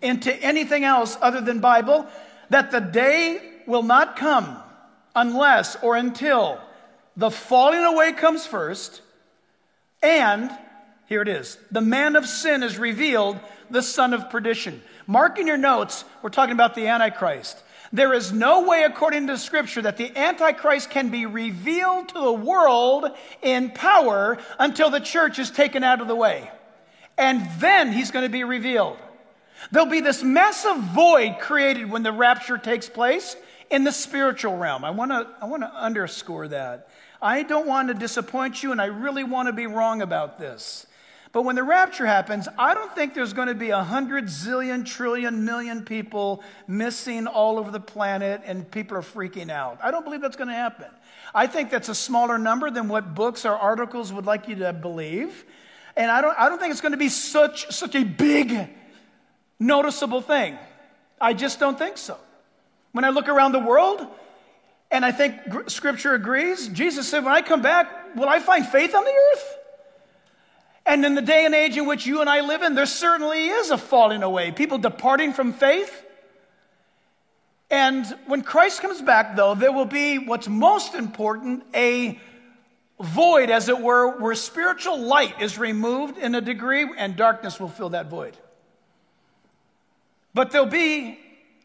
into 0.00 0.34
anything 0.42 0.84
else 0.84 1.16
other 1.20 1.40
than 1.40 1.60
Bible, 1.60 2.06
that 2.50 2.70
the 2.70 2.80
day 2.80 3.40
will 3.66 3.84
not 3.84 4.16
come 4.16 4.56
unless 5.14 5.76
or 5.76 5.96
until 5.96 6.60
the 7.16 7.30
falling 7.30 7.84
away 7.84 8.12
comes 8.12 8.46
first 8.46 9.02
and 10.02 10.50
Here 11.12 11.20
it 11.20 11.28
is. 11.28 11.58
The 11.70 11.82
man 11.82 12.16
of 12.16 12.26
sin 12.26 12.62
is 12.62 12.78
revealed, 12.78 13.38
the 13.68 13.82
son 13.82 14.14
of 14.14 14.30
perdition. 14.30 14.80
Mark 15.06 15.38
in 15.38 15.46
your 15.46 15.58
notes, 15.58 16.06
we're 16.22 16.30
talking 16.30 16.54
about 16.54 16.74
the 16.74 16.86
Antichrist. 16.86 17.62
There 17.92 18.14
is 18.14 18.32
no 18.32 18.66
way, 18.66 18.84
according 18.84 19.26
to 19.26 19.36
Scripture, 19.36 19.82
that 19.82 19.98
the 19.98 20.16
Antichrist 20.16 20.88
can 20.88 21.10
be 21.10 21.26
revealed 21.26 22.08
to 22.08 22.14
the 22.14 22.32
world 22.32 23.10
in 23.42 23.72
power 23.72 24.38
until 24.58 24.88
the 24.88 25.00
church 25.00 25.38
is 25.38 25.50
taken 25.50 25.84
out 25.84 26.00
of 26.00 26.08
the 26.08 26.16
way. 26.16 26.50
And 27.18 27.46
then 27.60 27.92
he's 27.92 28.10
going 28.10 28.24
to 28.24 28.32
be 28.32 28.44
revealed. 28.44 28.96
There'll 29.70 29.90
be 29.90 30.00
this 30.00 30.22
massive 30.22 30.78
void 30.78 31.36
created 31.40 31.90
when 31.90 32.04
the 32.04 32.12
rapture 32.12 32.56
takes 32.56 32.88
place 32.88 33.36
in 33.68 33.84
the 33.84 33.92
spiritual 33.92 34.56
realm. 34.56 34.82
I 34.82 34.92
want 34.92 35.10
to 35.10 35.28
I 35.42 35.44
want 35.44 35.62
to 35.62 35.74
underscore 35.74 36.48
that. 36.48 36.88
I 37.20 37.42
don't 37.42 37.66
want 37.66 37.88
to 37.88 37.94
disappoint 37.94 38.62
you, 38.62 38.72
and 38.72 38.80
I 38.80 38.86
really 38.86 39.24
want 39.24 39.48
to 39.48 39.52
be 39.52 39.66
wrong 39.66 40.00
about 40.00 40.38
this. 40.38 40.86
But 41.32 41.46
when 41.46 41.56
the 41.56 41.62
rapture 41.62 42.04
happens, 42.04 42.46
I 42.58 42.74
don't 42.74 42.94
think 42.94 43.14
there's 43.14 43.32
going 43.32 43.48
to 43.48 43.54
be 43.54 43.70
a 43.70 43.82
hundred 43.82 44.26
zillion, 44.26 44.84
trillion, 44.84 45.46
million 45.46 45.82
people 45.82 46.42
missing 46.68 47.26
all 47.26 47.58
over 47.58 47.70
the 47.70 47.80
planet 47.80 48.42
and 48.44 48.70
people 48.70 48.98
are 48.98 49.02
freaking 49.02 49.50
out. 49.50 49.78
I 49.82 49.90
don't 49.90 50.04
believe 50.04 50.20
that's 50.20 50.36
going 50.36 50.48
to 50.48 50.54
happen. 50.54 50.88
I 51.34 51.46
think 51.46 51.70
that's 51.70 51.88
a 51.88 51.94
smaller 51.94 52.36
number 52.36 52.70
than 52.70 52.88
what 52.88 53.14
books 53.14 53.46
or 53.46 53.52
articles 53.52 54.12
would 54.12 54.26
like 54.26 54.46
you 54.46 54.56
to 54.56 54.74
believe. 54.74 55.46
And 55.96 56.10
I 56.10 56.20
don't, 56.20 56.38
I 56.38 56.50
don't 56.50 56.58
think 56.58 56.70
it's 56.70 56.82
going 56.82 56.92
to 56.92 56.98
be 56.98 57.08
such, 57.08 57.70
such 57.72 57.94
a 57.94 58.04
big, 58.04 58.68
noticeable 59.58 60.20
thing. 60.20 60.58
I 61.18 61.32
just 61.32 61.58
don't 61.58 61.78
think 61.78 61.96
so. 61.96 62.18
When 62.92 63.06
I 63.06 63.08
look 63.08 63.28
around 63.28 63.52
the 63.52 63.58
world, 63.58 64.06
and 64.90 65.02
I 65.02 65.12
think 65.12 65.36
scripture 65.68 66.12
agrees, 66.12 66.68
Jesus 66.68 67.08
said, 67.08 67.24
When 67.24 67.32
I 67.32 67.40
come 67.40 67.62
back, 67.62 68.14
will 68.14 68.28
I 68.28 68.40
find 68.40 68.66
faith 68.66 68.94
on 68.94 69.04
the 69.04 69.10
earth? 69.10 69.58
And 70.84 71.04
in 71.04 71.14
the 71.14 71.22
day 71.22 71.44
and 71.44 71.54
age 71.54 71.76
in 71.76 71.86
which 71.86 72.06
you 72.06 72.20
and 72.20 72.28
I 72.28 72.40
live 72.40 72.62
in, 72.62 72.74
there 72.74 72.86
certainly 72.86 73.46
is 73.46 73.70
a 73.70 73.78
falling 73.78 74.22
away, 74.22 74.50
people 74.50 74.78
departing 74.78 75.32
from 75.32 75.52
faith. 75.52 76.04
And 77.70 78.04
when 78.26 78.42
Christ 78.42 78.82
comes 78.82 79.00
back, 79.00 79.36
though, 79.36 79.54
there 79.54 79.72
will 79.72 79.86
be 79.86 80.18
what's 80.18 80.48
most 80.48 80.94
important 80.94 81.64
a 81.74 82.20
void, 83.00 83.48
as 83.48 83.68
it 83.68 83.80
were, 83.80 84.18
where 84.18 84.34
spiritual 84.34 85.00
light 85.00 85.40
is 85.40 85.56
removed 85.56 86.18
in 86.18 86.34
a 86.34 86.40
degree 86.40 86.86
and 86.96 87.16
darkness 87.16 87.58
will 87.58 87.68
fill 87.68 87.90
that 87.90 88.06
void. 88.06 88.36
But 90.34 90.50
there'll 90.50 90.66
be 90.66 91.18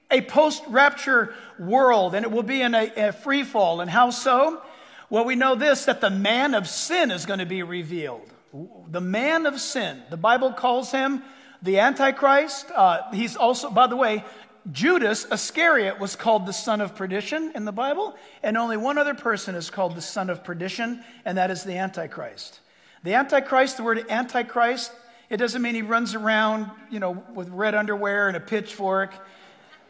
a 0.10 0.22
post 0.22 0.64
rapture 0.68 1.34
world 1.60 2.16
and 2.16 2.26
it 2.26 2.32
will 2.32 2.44
be 2.44 2.62
in 2.62 2.74
a, 2.74 3.10
a 3.10 3.12
free 3.12 3.44
fall. 3.44 3.82
And 3.82 3.90
how 3.90 4.12
so? 4.12 4.62
Well, 5.10 5.26
we 5.26 5.36
know 5.36 5.56
this 5.56 5.86
that 5.86 6.02
the 6.02 6.10
man 6.10 6.54
of 6.54 6.68
sin 6.68 7.12
is 7.12 7.26
going 7.26 7.40
to 7.40 7.46
be 7.46 7.64
revealed 7.64 8.32
the 8.90 9.02
man 9.02 9.46
of 9.46 9.60
sin. 9.60 10.02
The 10.10 10.18
Bible 10.18 10.54
calls 10.54 10.92
him 10.92 11.24
the 11.62 11.80
Antichrist. 11.80 12.72
Uh, 12.74 13.12
he's 13.12 13.36
also, 13.36 13.70
by 13.70 13.88
the 13.88 13.96
way, 13.96 14.24
Judas 14.72 15.26
Iscariot 15.32 16.00
was 16.00 16.16
called 16.16 16.46
the 16.46 16.54
son 16.54 16.82
of 16.82 16.96
perdition 16.96 17.52
in 17.56 17.66
the 17.66 17.72
Bible, 17.72 18.16
and 18.44 18.58
only 18.58 18.78
one 18.78 18.98
other 18.98 19.14
person 19.14 19.56
is 19.56 19.70
called 19.70 19.96
the 19.96 20.02
son 20.02 20.30
of 20.30 20.44
perdition, 20.44 21.04
and 21.24 21.38
that 21.38 21.52
is 21.52 21.64
the 21.64 21.78
Antichrist. 21.78 22.60
The 23.04 23.14
Antichrist, 23.14 23.78
the 23.78 23.84
word 23.84 24.06
Antichrist, 24.10 24.92
it 25.30 25.38
doesn't 25.38 25.62
mean 25.62 25.76
he 25.76 25.82
runs 25.82 26.16
around, 26.16 26.70
you 26.90 27.00
know, 27.00 27.24
with 27.34 27.50
red 27.50 27.76
underwear 27.76 28.28
and 28.28 28.36
a 28.36 28.42
pitchfork. 28.42 29.14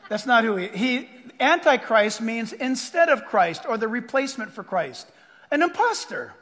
That's 0.10 0.26
not 0.26 0.44
who 0.44 0.56
he, 0.56 0.68
he 0.68 1.10
Antichrist 1.40 2.22
means 2.22 2.54
instead 2.54 3.10
of 3.10 3.26
Christ 3.26 3.64
or 3.68 3.78
the 3.78 3.88
replacement 3.88 4.52
for 4.52 4.64
Christ, 4.64 5.12
an 5.52 5.62
impostor. 5.62 6.34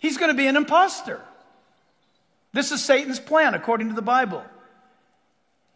He's 0.00 0.18
going 0.18 0.30
to 0.30 0.36
be 0.36 0.48
an 0.48 0.56
impostor. 0.56 1.20
This 2.52 2.72
is 2.72 2.82
Satan's 2.82 3.20
plan, 3.20 3.54
according 3.54 3.90
to 3.90 3.94
the 3.94 4.02
Bible. 4.02 4.42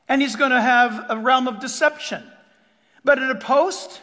And 0.09 0.21
he's 0.21 0.35
going 0.35 0.51
to 0.51 0.61
have 0.61 1.07
a 1.09 1.17
realm 1.17 1.47
of 1.47 1.61
deception. 1.61 2.25
But 3.05 3.19
in 3.19 3.31
a 3.31 3.37
post 3.37 4.01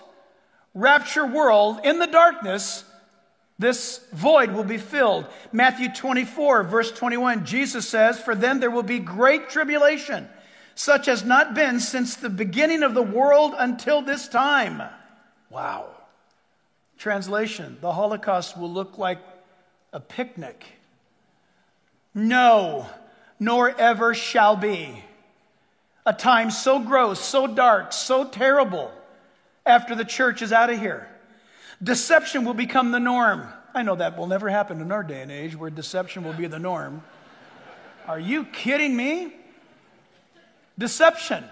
rapture 0.73 1.25
world, 1.25 1.81
in 1.83 1.99
the 1.99 2.07
darkness, 2.07 2.85
this 3.59 3.99
void 4.13 4.51
will 4.51 4.63
be 4.63 4.77
filled. 4.77 5.25
Matthew 5.51 5.89
24, 5.93 6.63
verse 6.63 6.91
21, 6.91 7.45
Jesus 7.45 7.87
says, 7.89 8.19
For 8.19 8.35
then 8.35 8.59
there 8.59 8.71
will 8.71 8.83
be 8.83 8.99
great 8.99 9.49
tribulation, 9.49 10.29
such 10.75 11.07
as 11.07 11.25
not 11.25 11.53
been 11.53 11.79
since 11.79 12.15
the 12.15 12.29
beginning 12.29 12.83
of 12.83 12.93
the 12.93 13.03
world 13.03 13.53
until 13.57 14.01
this 14.01 14.27
time. 14.27 14.81
Wow. 15.49 15.87
Translation 16.97 17.77
The 17.81 17.91
Holocaust 17.91 18.57
will 18.57 18.71
look 18.71 18.97
like 18.97 19.19
a 19.93 19.99
picnic. 19.99 20.65
No, 22.13 22.87
nor 23.39 23.69
ever 23.69 24.13
shall 24.13 24.55
be. 24.55 25.03
A 26.05 26.13
time 26.13 26.51
so 26.51 26.79
gross, 26.79 27.19
so 27.19 27.47
dark, 27.47 27.93
so 27.93 28.25
terrible 28.25 28.91
after 29.65 29.95
the 29.95 30.05
church 30.05 30.41
is 30.41 30.51
out 30.51 30.69
of 30.69 30.79
here. 30.79 31.07
Deception 31.81 32.45
will 32.45 32.53
become 32.53 32.91
the 32.91 32.99
norm. 32.99 33.47
I 33.73 33.83
know 33.83 33.95
that 33.95 34.17
will 34.17 34.27
never 34.27 34.49
happen 34.49 34.81
in 34.81 34.91
our 34.91 35.03
day 35.03 35.21
and 35.21 35.31
age 35.31 35.55
where 35.55 35.69
deception 35.69 36.23
will 36.23 36.33
be 36.33 36.47
the 36.47 36.59
norm. 36.59 37.03
Are 38.07 38.19
you 38.19 38.45
kidding 38.45 38.95
me? 38.95 39.33
Deception, 40.77 41.43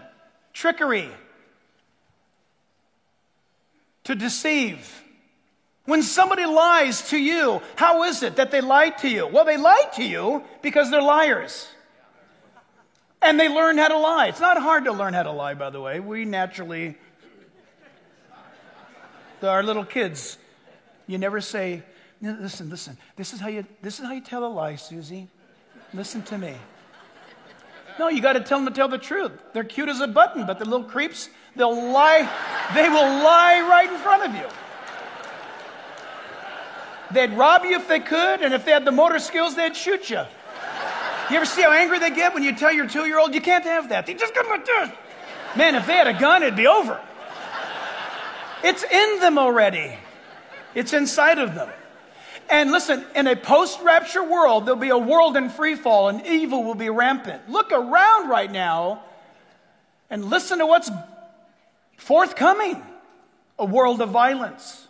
trickery, 0.53 1.09
to 4.05 4.15
deceive 4.15 5.03
when 5.89 6.03
somebody 6.03 6.45
lies 6.45 7.09
to 7.09 7.17
you, 7.17 7.61
how 7.75 8.03
is 8.03 8.21
it 8.21 8.35
that 8.35 8.51
they 8.51 8.61
lied 8.61 8.99
to 8.99 9.09
you? 9.09 9.25
Well, 9.25 9.43
they 9.43 9.57
lied 9.57 9.91
to 9.93 10.03
you 10.03 10.43
because 10.61 10.91
they're 10.91 11.01
liars. 11.01 11.67
And 13.21 13.39
they 13.39 13.49
learn 13.49 13.77
how 13.77 13.87
to 13.87 13.97
lie. 13.97 14.27
It's 14.27 14.39
not 14.39 14.57
hard 14.57 14.85
to 14.85 14.93
learn 14.93 15.13
how 15.13 15.23
to 15.23 15.31
lie, 15.31 15.55
by 15.55 15.71
the 15.71 15.81
way. 15.81 15.99
We 15.99 16.25
naturally, 16.25 16.95
our 19.41 19.63
little 19.63 19.83
kids, 19.83 20.37
you 21.07 21.17
never 21.17 21.41
say, 21.41 21.81
listen, 22.21 22.69
listen, 22.69 22.95
this 23.15 23.33
is 23.33 23.39
how 23.39 23.49
you, 23.49 23.65
this 23.81 23.99
is 23.99 24.05
how 24.05 24.11
you 24.11 24.21
tell 24.21 24.45
a 24.45 24.47
lie, 24.47 24.75
Susie. 24.75 25.27
Listen 25.93 26.21
to 26.23 26.37
me. 26.37 26.53
No, 27.97 28.09
you 28.09 28.21
got 28.21 28.33
to 28.33 28.41
tell 28.41 28.59
them 28.59 28.67
to 28.67 28.73
tell 28.73 28.87
the 28.87 28.99
truth. 28.99 29.31
They're 29.53 29.63
cute 29.63 29.89
as 29.89 29.99
a 29.99 30.07
button, 30.07 30.45
but 30.45 30.59
the 30.59 30.65
little 30.65 30.85
creeps, 30.85 31.29
they'll 31.55 31.91
lie, 31.91 32.29
they 32.73 32.87
will 32.87 33.23
lie 33.23 33.59
right 33.67 33.91
in 33.91 33.97
front 33.97 34.29
of 34.29 34.35
you. 34.35 34.47
They'd 37.11 37.33
rob 37.33 37.63
you 37.65 37.75
if 37.75 37.87
they 37.87 37.99
could, 37.99 38.41
and 38.41 38.53
if 38.53 38.65
they 38.65 38.71
had 38.71 38.85
the 38.85 38.91
motor 38.91 39.19
skills, 39.19 39.55
they'd 39.55 39.75
shoot 39.75 40.09
you. 40.09 40.21
You 41.29 41.35
ever 41.35 41.45
see 41.45 41.61
how 41.61 41.71
angry 41.71 41.99
they 41.99 42.09
get 42.11 42.33
when 42.33 42.43
you 42.43 42.55
tell 42.55 42.71
your 42.71 42.87
two 42.87 43.05
year 43.05 43.19
old, 43.19 43.33
you 43.33 43.41
can't 43.41 43.63
have 43.63 43.89
that? 43.89 44.05
They 44.05 44.13
just 44.13 44.33
come 44.33 44.47
like 44.49 44.65
this. 44.65 44.89
Man, 45.55 45.75
if 45.75 45.85
they 45.85 45.93
had 45.93 46.07
a 46.07 46.13
gun, 46.13 46.43
it'd 46.43 46.55
be 46.55 46.67
over. 46.67 46.99
It's 48.63 48.83
in 48.83 49.19
them 49.19 49.37
already, 49.37 49.97
it's 50.75 50.93
inside 50.93 51.39
of 51.39 51.55
them. 51.55 51.69
And 52.49 52.71
listen, 52.71 53.05
in 53.15 53.27
a 53.27 53.35
post 53.35 53.79
rapture 53.81 54.23
world, 54.23 54.65
there'll 54.65 54.79
be 54.79 54.89
a 54.89 54.97
world 54.97 55.37
in 55.37 55.49
free 55.49 55.75
fall 55.75 56.09
and 56.09 56.25
evil 56.25 56.63
will 56.63 56.75
be 56.75 56.89
rampant. 56.89 57.47
Look 57.47 57.71
around 57.71 58.27
right 58.27 58.51
now 58.51 59.03
and 60.09 60.25
listen 60.25 60.57
to 60.57 60.65
what's 60.65 60.89
forthcoming 61.97 62.81
a 63.59 63.65
world 63.65 64.01
of 64.01 64.09
violence 64.09 64.87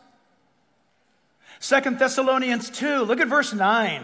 Second 1.59 1.99
Thessalonians 1.99 2.69
2, 2.69 3.03
look 3.03 3.19
at 3.19 3.27
verse 3.27 3.53
9. 3.53 4.03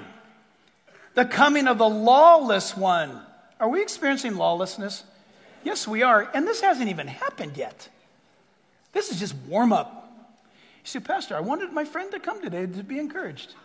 The 1.14 1.26
coming 1.26 1.68
of 1.68 1.78
the 1.78 1.88
lawless 1.88 2.76
one. 2.76 3.22
Are 3.60 3.70
we 3.70 3.82
experiencing 3.82 4.36
lawlessness? 4.36 5.04
Yes, 5.64 5.88
we 5.88 6.04
are. 6.04 6.30
And 6.34 6.46
this 6.46 6.60
hasn't 6.60 6.90
even 6.90 7.08
happened 7.08 7.56
yet. 7.56 7.88
This 8.92 9.10
is 9.10 9.20
just 9.20 9.36
warm 9.48 9.72
up. 9.72 10.04
You 10.84 10.88
see, 10.88 11.00
Pastor, 11.00 11.36
I 11.36 11.40
wanted 11.40 11.72
my 11.72 11.86
friend 11.86 12.12
to 12.12 12.20
come 12.20 12.42
today 12.42 12.66
to 12.66 12.84
be 12.84 13.00
encouraged. 13.00 13.56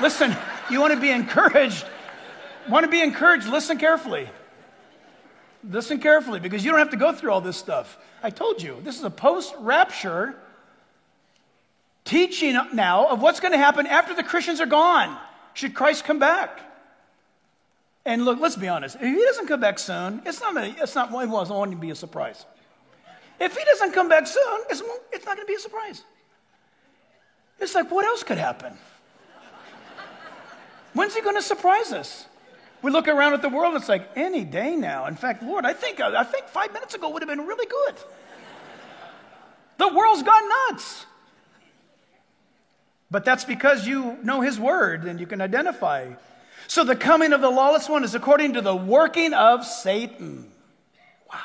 listen, 0.00 0.36
you 0.68 0.80
want 0.80 0.92
to 0.92 1.00
be 1.00 1.10
encouraged? 1.10 1.84
Want 2.68 2.84
to 2.84 2.90
be 2.90 3.00
encouraged? 3.00 3.46
Listen 3.46 3.78
carefully. 3.78 4.28
Listen 5.68 6.00
carefully 6.00 6.40
because 6.40 6.64
you 6.64 6.72
don't 6.72 6.80
have 6.80 6.90
to 6.90 6.96
go 6.96 7.12
through 7.12 7.30
all 7.30 7.40
this 7.40 7.56
stuff. 7.56 7.96
I 8.22 8.30
told 8.30 8.60
you, 8.60 8.80
this 8.82 8.98
is 8.98 9.04
a 9.04 9.10
post 9.10 9.54
rapture 9.60 10.36
teaching 12.04 12.58
now 12.72 13.06
of 13.08 13.20
what's 13.20 13.40
going 13.40 13.52
to 13.52 13.58
happen 13.58 13.86
after 13.86 14.14
the 14.14 14.22
Christians 14.22 14.60
are 14.60 14.66
gone. 14.66 15.16
Should 15.54 15.74
Christ 15.74 16.04
come 16.04 16.18
back? 16.18 16.60
And 18.04 18.24
look, 18.24 18.40
let's 18.40 18.56
be 18.56 18.68
honest. 18.68 18.96
If 18.96 19.02
he 19.02 19.24
doesn't 19.24 19.46
come 19.46 19.60
back 19.60 19.78
soon, 19.78 20.22
it's 20.26 20.40
not, 20.40 20.56
a, 20.56 20.74
it's 20.82 20.94
not, 20.94 21.10
it 21.10 21.28
wasn't 21.28 21.70
to 21.70 21.76
be 21.76 21.90
a 21.90 21.94
surprise. 21.94 22.44
If 23.38 23.56
he 23.56 23.64
doesn't 23.64 23.92
come 23.92 24.08
back 24.08 24.26
soon, 24.26 24.60
it's, 24.70 24.82
it's 25.12 25.24
not 25.24 25.36
going 25.36 25.46
to 25.46 25.50
be 25.50 25.54
a 25.54 25.60
surprise. 25.60 26.02
It's 27.60 27.74
like, 27.74 27.90
what 27.90 28.04
else 28.04 28.22
could 28.24 28.38
happen? 28.38 28.76
When's 30.94 31.14
he 31.14 31.20
going 31.22 31.36
to 31.36 31.42
surprise 31.42 31.92
us? 31.92 32.26
We 32.82 32.90
look 32.90 33.06
around 33.06 33.34
at 33.34 33.42
the 33.42 33.48
world, 33.48 33.76
it's 33.76 33.88
like 33.88 34.10
any 34.16 34.44
day 34.44 34.74
now. 34.74 35.06
In 35.06 35.14
fact, 35.14 35.42
Lord, 35.42 35.64
I 35.64 35.72
think, 35.72 36.00
I 36.00 36.24
think 36.24 36.48
five 36.48 36.72
minutes 36.72 36.94
ago 36.94 37.08
would 37.10 37.22
have 37.22 37.28
been 37.28 37.46
really 37.46 37.66
good. 37.66 37.94
The 39.78 39.88
world's 39.88 40.24
gone 40.24 40.42
nuts. 40.70 41.06
But 43.12 43.26
that's 43.26 43.44
because 43.44 43.86
you 43.86 44.16
know 44.22 44.40
His 44.40 44.58
Word 44.58 45.04
and 45.04 45.20
you 45.20 45.26
can 45.26 45.42
identify. 45.42 46.08
So 46.66 46.82
the 46.82 46.96
coming 46.96 47.34
of 47.34 47.42
the 47.42 47.50
lawless 47.50 47.86
one 47.86 48.04
is 48.04 48.14
according 48.14 48.54
to 48.54 48.62
the 48.62 48.74
working 48.74 49.34
of 49.34 49.66
Satan. 49.66 50.50
Wow. 51.30 51.38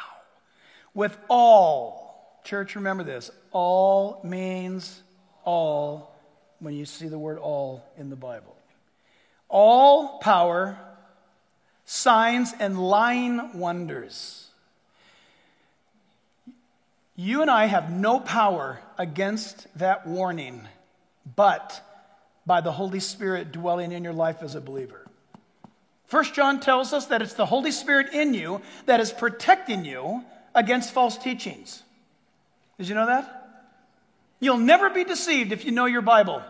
With 0.93 1.17
all, 1.27 2.39
church, 2.45 2.75
remember 2.75 3.03
this 3.03 3.29
all 3.51 4.21
means 4.23 5.01
all 5.43 6.15
when 6.59 6.73
you 6.73 6.85
see 6.85 7.09
the 7.09 7.19
word 7.19 7.37
all 7.37 7.83
in 7.97 8.09
the 8.09 8.15
Bible. 8.15 8.55
All 9.49 10.19
power, 10.19 10.79
signs, 11.83 12.53
and 12.59 12.79
lying 12.79 13.59
wonders. 13.59 14.47
You 17.17 17.41
and 17.41 17.51
I 17.51 17.65
have 17.65 17.91
no 17.91 18.21
power 18.21 18.79
against 18.97 19.67
that 19.79 20.07
warning, 20.07 20.65
but 21.35 21.81
by 22.45 22.61
the 22.61 22.71
Holy 22.71 22.99
Spirit 22.99 23.51
dwelling 23.51 23.91
in 23.91 24.03
your 24.03 24.13
life 24.13 24.41
as 24.41 24.55
a 24.55 24.61
believer. 24.61 25.05
First 26.05 26.33
John 26.33 26.59
tells 26.61 26.93
us 26.93 27.07
that 27.07 27.21
it's 27.21 27.33
the 27.33 27.45
Holy 27.45 27.71
Spirit 27.71 28.13
in 28.13 28.33
you 28.33 28.61
that 28.85 29.01
is 29.01 29.11
protecting 29.11 29.83
you 29.83 30.23
against 30.55 30.93
false 30.93 31.17
teachings. 31.17 31.83
Did 32.77 32.87
you 32.87 32.95
know 32.95 33.07
that? 33.07 33.65
You'll 34.39 34.57
never 34.57 34.89
be 34.89 35.03
deceived 35.03 35.51
if 35.51 35.65
you 35.65 35.71
know 35.71 35.85
your 35.85 36.01
Bible. 36.01 36.41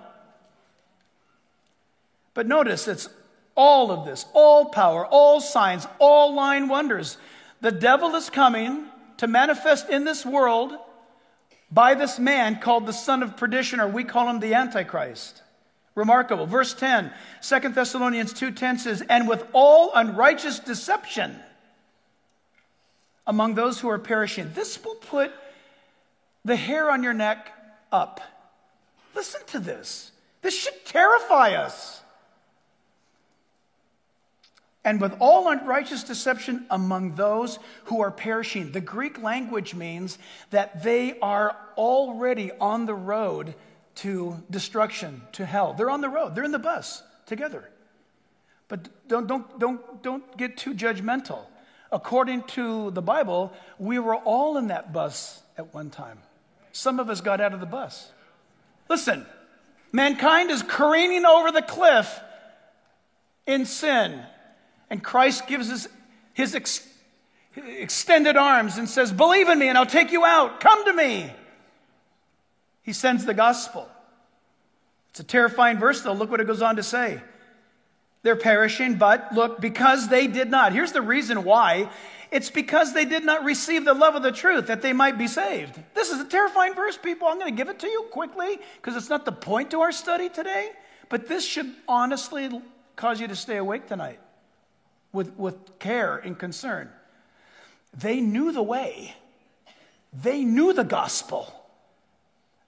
But 2.34 2.46
notice 2.48 2.88
it's 2.88 3.10
all 3.56 3.92
of 3.92 4.06
this, 4.06 4.26
all 4.34 4.66
power, 4.66 5.06
all 5.06 5.42
signs, 5.42 5.88
all 5.98 6.36
lying 6.36 6.68
wonders. 6.68 7.18
The 7.62 7.72
devil 7.72 8.14
is 8.14 8.30
coming 8.30 8.86
to 9.18 9.26
manifest 9.26 9.90
in 9.90 10.04
this 10.04 10.24
world 10.24 10.78
by 11.72 11.94
this 11.94 12.18
man 12.20 12.60
called 12.60 12.86
the 12.86 12.94
son 12.94 13.24
of 13.24 13.38
perdition, 13.38 13.80
or 13.80 13.88
we 13.88 14.04
call 14.04 14.30
him 14.30 14.40
the 14.40 14.54
Antichrist. 14.54 15.42
Remarkable. 15.96 16.46
Verse 16.46 16.74
10, 16.74 17.12
2 17.42 17.60
Thessalonians 17.70 18.34
2.10 18.34 18.80
says, 18.80 19.02
And 19.10 19.28
with 19.28 19.46
all 19.52 19.92
unrighteous 19.96 20.60
deception 20.60 21.36
among 23.28 23.56
those 23.56 23.80
who 23.80 23.90
are 23.90 24.00
perishing. 24.00 24.52
This 24.56 24.84
will 24.84 24.96
put 24.96 25.32
the 26.46 26.56
hair 26.56 26.90
on 26.90 27.04
your 27.04 27.14
neck 27.14 27.52
up. 27.92 28.22
Listen 29.14 29.42
to 29.48 29.60
this. 29.60 30.12
This 30.42 30.58
should 30.58 30.86
terrify 30.86 31.52
us. 31.52 31.97
And 34.88 35.02
with 35.02 35.18
all 35.20 35.50
unrighteous 35.50 36.06
deception 36.06 36.66
among 36.70 37.16
those 37.16 37.60
who 37.84 38.00
are 38.00 38.10
perishing. 38.10 38.72
The 38.72 38.80
Greek 38.80 39.22
language 39.22 39.76
means 39.76 40.18
that 40.52 40.82
they 40.82 41.20
are 41.20 41.58
already 41.76 42.54
on 42.54 42.86
the 42.86 42.94
road 42.94 43.54
to 43.96 44.42
destruction, 44.50 45.24
to 45.34 45.46
hell. 45.46 45.74
They're 45.74 45.90
on 45.90 46.00
the 46.00 46.08
road, 46.08 46.36
they're 46.36 46.46
in 46.46 46.54
the 46.54 46.58
bus 46.58 47.04
together. 47.26 47.70
But 48.70 48.88
don't, 49.10 49.28
don't, 49.28 49.60
don't, 49.60 50.02
don't 50.02 50.38
get 50.38 50.56
too 50.56 50.74
judgmental. 50.74 51.40
According 51.92 52.44
to 52.44 52.92
the 52.92 53.02
Bible, 53.02 53.52
we 53.78 54.00
were 54.00 54.16
all 54.16 54.56
in 54.56 54.68
that 54.68 54.94
bus 54.94 55.42
at 55.58 55.74
one 55.74 55.90
time. 55.90 56.20
Some 56.72 57.02
of 57.02 57.10
us 57.10 57.20
got 57.20 57.42
out 57.42 57.54
of 57.54 57.60
the 57.60 57.66
bus. 57.66 58.10
Listen, 58.88 59.26
mankind 59.92 60.50
is 60.50 60.64
careening 60.64 61.26
over 61.26 61.52
the 61.52 61.62
cliff 61.62 62.22
in 63.46 63.66
sin, 63.66 64.24
and 64.90 65.04
Christ 65.04 65.48
gives 65.48 65.70
us 65.70 65.88
his 66.34 66.56
ex- 66.56 66.88
extended 67.56 68.38
arms 68.38 68.78
and 68.78 68.90
says, 68.90 69.12
Believe 69.12 69.50
in 69.50 69.60
me, 69.60 69.68
and 69.68 69.78
I'll 69.78 69.86
take 69.86 70.12
you 70.12 70.24
out. 70.24 70.60
Come 70.60 70.86
to 70.86 70.94
me. 70.94 71.32
He 72.84 72.94
sends 72.94 73.26
the 73.26 73.34
gospel. 73.34 73.90
It's 75.10 75.20
a 75.20 75.24
terrifying 75.24 75.78
verse, 75.78 76.02
though. 76.02 76.14
Look 76.14 76.32
what 76.32 76.40
it 76.40 76.48
goes 76.48 76.62
on 76.62 76.78
to 76.78 76.84
say. 76.84 77.22
They're 78.24 78.36
perishing, 78.36 78.96
but 78.96 79.34
look, 79.34 79.60
because 79.60 80.10
they 80.10 80.28
did 80.28 80.50
not. 80.50 80.74
Here's 80.74 80.92
the 80.92 81.02
reason 81.02 81.44
why. 81.44 81.90
It's 82.30 82.50
because 82.50 82.94
they 82.94 83.06
did 83.06 83.24
not 83.24 83.44
receive 83.46 83.86
the 83.86 83.94
love 83.94 84.16
of 84.16 84.22
the 84.22 84.34
truth 84.34 84.68
that 84.68 84.82
they 84.82 84.92
might 84.92 85.18
be 85.18 85.28
saved. 85.28 85.80
This 85.94 86.12
is 86.12 86.20
a 86.20 86.26
terrifying 86.26 86.76
verse, 86.76 86.98
people. 86.98 87.28
I'm 87.28 87.40
going 87.40 87.52
to 87.52 87.58
give 87.58 87.70
it 87.70 87.80
to 87.80 87.88
you 87.88 88.04
quickly 88.12 88.60
because 88.76 88.98
it's 88.98 89.10
not 89.10 89.24
the 89.24 89.32
point 89.32 89.72
to 89.72 89.82
our 89.82 89.92
study 89.92 90.28
today. 90.28 90.72
But 91.10 91.28
this 91.28 91.46
should 91.46 91.74
honestly 91.88 92.50
cause 92.98 93.22
you 93.22 93.28
to 93.30 93.36
stay 93.36 93.58
awake 93.58 93.88
tonight 93.88 94.20
with, 95.18 95.36
with 95.36 95.80
care 95.80 96.16
and 96.18 96.38
concern. 96.38 96.90
They 97.92 98.22
knew 98.22 98.52
the 98.52 98.64
way, 98.64 99.16
they 100.14 100.46
knew 100.46 100.72
the 100.72 100.84
gospel. 100.86 101.54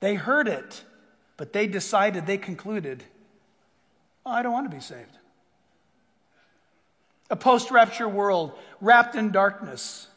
They 0.01 0.15
heard 0.15 0.47
it, 0.47 0.83
but 1.37 1.53
they 1.53 1.67
decided, 1.67 2.25
they 2.25 2.37
concluded, 2.37 3.03
oh, 4.25 4.31
I 4.31 4.41
don't 4.41 4.53
want 4.53 4.69
to 4.69 4.75
be 4.75 4.81
saved. 4.81 5.17
A 7.29 7.35
post 7.35 7.69
rapture 7.69 8.07
world 8.07 8.57
wrapped 8.81 9.15
in 9.15 9.31
darkness. 9.31 10.07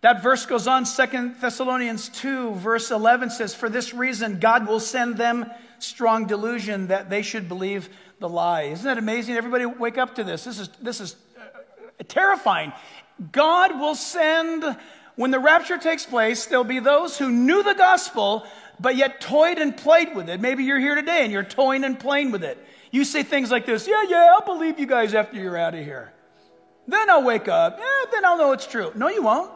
That 0.00 0.22
verse 0.22 0.46
goes 0.46 0.66
on, 0.66 0.86
Second 0.86 1.36
Thessalonians 1.40 2.08
2, 2.08 2.54
verse 2.54 2.90
11 2.90 3.30
says, 3.30 3.54
For 3.54 3.68
this 3.68 3.92
reason, 3.92 4.38
God 4.38 4.66
will 4.66 4.80
send 4.80 5.16
them 5.16 5.50
strong 5.78 6.26
delusion 6.26 6.86
that 6.86 7.10
they 7.10 7.22
should 7.22 7.48
believe 7.48 7.90
the 8.18 8.28
lie. 8.28 8.62
Isn't 8.62 8.84
that 8.84 8.98
amazing? 8.98 9.36
Everybody 9.36 9.66
wake 9.66 9.98
up 9.98 10.14
to 10.14 10.24
this. 10.24 10.44
This 10.44 10.58
is, 10.58 10.68
this 10.80 11.00
is 11.00 11.16
uh, 11.38 12.02
terrifying. 12.08 12.72
God 13.32 13.78
will 13.78 13.94
send 13.94 14.64
when 15.16 15.30
the 15.30 15.38
rapture 15.38 15.76
takes 15.76 16.06
place, 16.06 16.46
there'll 16.46 16.64
be 16.64 16.78
those 16.78 17.18
who 17.18 17.30
knew 17.30 17.62
the 17.62 17.74
gospel, 17.74 18.46
but 18.78 18.96
yet 18.96 19.20
toyed 19.20 19.58
and 19.58 19.76
played 19.76 20.14
with 20.14 20.30
it. 20.30 20.40
Maybe 20.40 20.64
you're 20.64 20.78
here 20.78 20.94
today 20.94 21.24
and 21.24 21.30
you're 21.30 21.44
toying 21.44 21.84
and 21.84 22.00
playing 22.00 22.30
with 22.30 22.42
it. 22.42 22.56
You 22.90 23.04
say 23.04 23.22
things 23.22 23.50
like 23.50 23.66
this 23.66 23.86
Yeah, 23.86 24.02
yeah, 24.08 24.32
I'll 24.32 24.46
believe 24.46 24.78
you 24.78 24.86
guys 24.86 25.12
after 25.12 25.36
you're 25.36 25.58
out 25.58 25.74
of 25.74 25.84
here. 25.84 26.10
Then 26.88 27.10
I'll 27.10 27.22
wake 27.22 27.48
up. 27.48 27.78
Yeah, 27.78 28.10
then 28.10 28.24
I'll 28.24 28.38
know 28.38 28.52
it's 28.52 28.66
true. 28.66 28.92
No, 28.94 29.08
you 29.08 29.22
won't. 29.22 29.50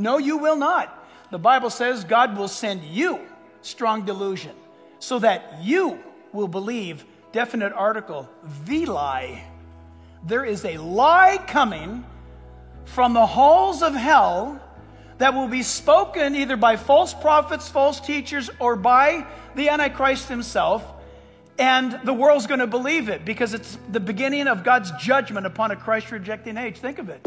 No, 0.00 0.18
you 0.18 0.38
will 0.38 0.56
not. 0.56 0.96
The 1.30 1.38
Bible 1.38 1.70
says 1.70 2.04
God 2.04 2.36
will 2.36 2.48
send 2.48 2.82
you 2.82 3.20
strong 3.62 4.04
delusion 4.04 4.52
so 4.98 5.18
that 5.18 5.58
you 5.62 5.98
will 6.32 6.48
believe, 6.48 7.04
definite 7.32 7.72
article, 7.72 8.28
the 8.64 8.86
lie. 8.86 9.44
There 10.24 10.44
is 10.44 10.64
a 10.64 10.78
lie 10.78 11.38
coming 11.46 12.04
from 12.84 13.12
the 13.12 13.26
halls 13.26 13.82
of 13.82 13.94
hell 13.94 14.60
that 15.18 15.34
will 15.34 15.48
be 15.48 15.62
spoken 15.62 16.34
either 16.34 16.56
by 16.56 16.76
false 16.76 17.12
prophets, 17.12 17.68
false 17.68 18.00
teachers, 18.00 18.48
or 18.58 18.76
by 18.76 19.26
the 19.54 19.68
Antichrist 19.68 20.28
himself. 20.28 20.82
And 21.58 22.00
the 22.04 22.14
world's 22.14 22.46
going 22.46 22.60
to 22.60 22.66
believe 22.66 23.10
it 23.10 23.26
because 23.26 23.52
it's 23.52 23.78
the 23.90 24.00
beginning 24.00 24.48
of 24.48 24.64
God's 24.64 24.90
judgment 24.92 25.44
upon 25.44 25.72
a 25.72 25.76
Christ 25.76 26.10
rejecting 26.10 26.56
age. 26.56 26.78
Think 26.78 26.98
of 26.98 27.10
it. 27.10 27.20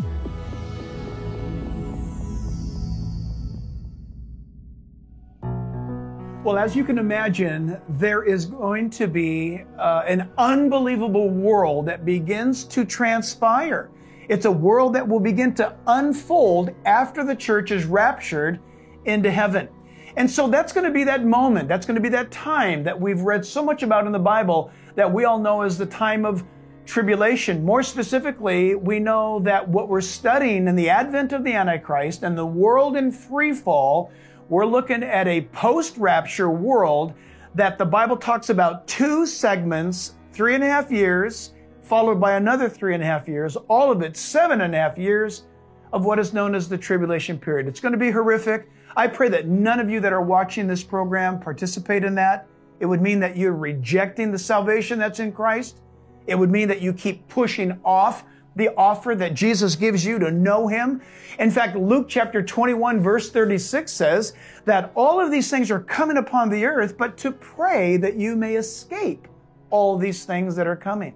Well, 6.43 6.57
as 6.57 6.75
you 6.75 6.83
can 6.83 6.97
imagine, 6.97 7.79
there 7.87 8.23
is 8.23 8.45
going 8.45 8.89
to 8.89 9.07
be 9.07 9.63
uh, 9.79 10.03
an 10.05 10.29
unbelievable 10.37 11.29
world 11.29 11.85
that 11.85 12.03
begins 12.03 12.65
to 12.65 12.83
transpire. 12.83 13.89
It's 14.27 14.43
a 14.43 14.51
world 14.51 14.93
that 14.95 15.07
will 15.07 15.21
begin 15.21 15.55
to 15.55 15.73
unfold 15.87 16.71
after 16.83 17.23
the 17.23 17.33
church 17.33 17.71
is 17.71 17.85
raptured 17.85 18.59
into 19.05 19.31
heaven. 19.31 19.69
And 20.17 20.29
so 20.29 20.49
that's 20.49 20.73
going 20.73 20.85
to 20.85 20.91
be 20.91 21.05
that 21.05 21.23
moment. 21.23 21.69
That's 21.69 21.85
going 21.85 21.95
to 21.95 22.01
be 22.01 22.09
that 22.09 22.29
time 22.29 22.83
that 22.83 22.99
we've 22.99 23.21
read 23.21 23.45
so 23.45 23.63
much 23.63 23.81
about 23.81 24.05
in 24.05 24.11
the 24.11 24.19
Bible 24.19 24.69
that 24.95 25.09
we 25.09 25.23
all 25.23 25.39
know 25.39 25.61
as 25.61 25.77
the 25.77 25.85
time 25.85 26.25
of 26.25 26.43
tribulation. 26.85 27.63
More 27.63 27.83
specifically, 27.83 28.75
we 28.75 28.99
know 28.99 29.39
that 29.39 29.65
what 29.65 29.87
we're 29.87 30.01
studying 30.01 30.67
in 30.67 30.75
the 30.75 30.89
advent 30.89 31.31
of 31.31 31.45
the 31.45 31.53
Antichrist 31.53 32.23
and 32.23 32.37
the 32.37 32.45
world 32.45 32.97
in 32.97 33.13
free 33.13 33.53
fall, 33.53 34.11
we're 34.53 34.67
looking 34.67 35.01
at 35.01 35.27
a 35.27 35.41
post 35.51 35.97
rapture 35.97 36.51
world 36.51 37.15
that 37.55 37.79
the 37.79 37.85
Bible 37.85 38.15
talks 38.15 38.51
about 38.51 38.87
two 38.87 39.25
segments, 39.25 40.13
three 40.31 40.53
and 40.53 40.63
a 40.63 40.67
half 40.67 40.91
years, 40.91 41.53
followed 41.81 42.21
by 42.21 42.33
another 42.33 42.69
three 42.69 42.93
and 42.93 43.01
a 43.01 43.05
half 43.05 43.27
years, 43.27 43.55
all 43.67 43.91
of 43.91 44.03
it 44.03 44.15
seven 44.15 44.61
and 44.61 44.75
a 44.75 44.77
half 44.77 44.95
years 44.95 45.47
of 45.91 46.05
what 46.05 46.19
is 46.19 46.33
known 46.33 46.53
as 46.53 46.69
the 46.69 46.77
tribulation 46.77 47.39
period. 47.39 47.67
It's 47.67 47.79
going 47.79 47.93
to 47.93 47.97
be 47.97 48.11
horrific. 48.11 48.69
I 48.95 49.07
pray 49.07 49.27
that 49.29 49.47
none 49.47 49.79
of 49.79 49.89
you 49.89 49.99
that 50.01 50.13
are 50.13 50.21
watching 50.21 50.67
this 50.67 50.83
program 50.83 51.39
participate 51.39 52.03
in 52.03 52.13
that. 52.13 52.47
It 52.79 52.85
would 52.85 53.01
mean 53.01 53.19
that 53.21 53.35
you're 53.35 53.55
rejecting 53.55 54.31
the 54.31 54.37
salvation 54.37 54.99
that's 54.99 55.19
in 55.19 55.31
Christ. 55.31 55.79
It 56.27 56.35
would 56.35 56.51
mean 56.51 56.67
that 56.67 56.79
you 56.79 56.93
keep 56.93 57.27
pushing 57.27 57.79
off 57.83 58.23
the 58.55 58.69
offer 58.75 59.15
that 59.15 59.33
Jesus 59.33 59.75
gives 59.75 60.05
you 60.05 60.19
to 60.19 60.31
know 60.31 60.67
Him. 60.67 61.01
In 61.39 61.49
fact, 61.49 61.75
Luke 61.75 62.07
chapter 62.07 62.41
21 62.41 63.01
verse 63.01 63.31
36 63.31 63.91
says 63.91 64.33
that 64.65 64.91
all 64.95 65.19
of 65.19 65.31
these 65.31 65.49
things 65.49 65.71
are 65.71 65.79
coming 65.79 66.17
upon 66.17 66.49
the 66.49 66.65
earth, 66.65 66.97
but 66.97 67.17
to 67.17 67.31
pray 67.31 67.97
that 67.97 68.15
you 68.15 68.35
may 68.35 68.55
escape 68.55 69.27
all 69.69 69.97
these 69.97 70.25
things 70.25 70.55
that 70.55 70.67
are 70.67 70.75
coming. 70.75 71.15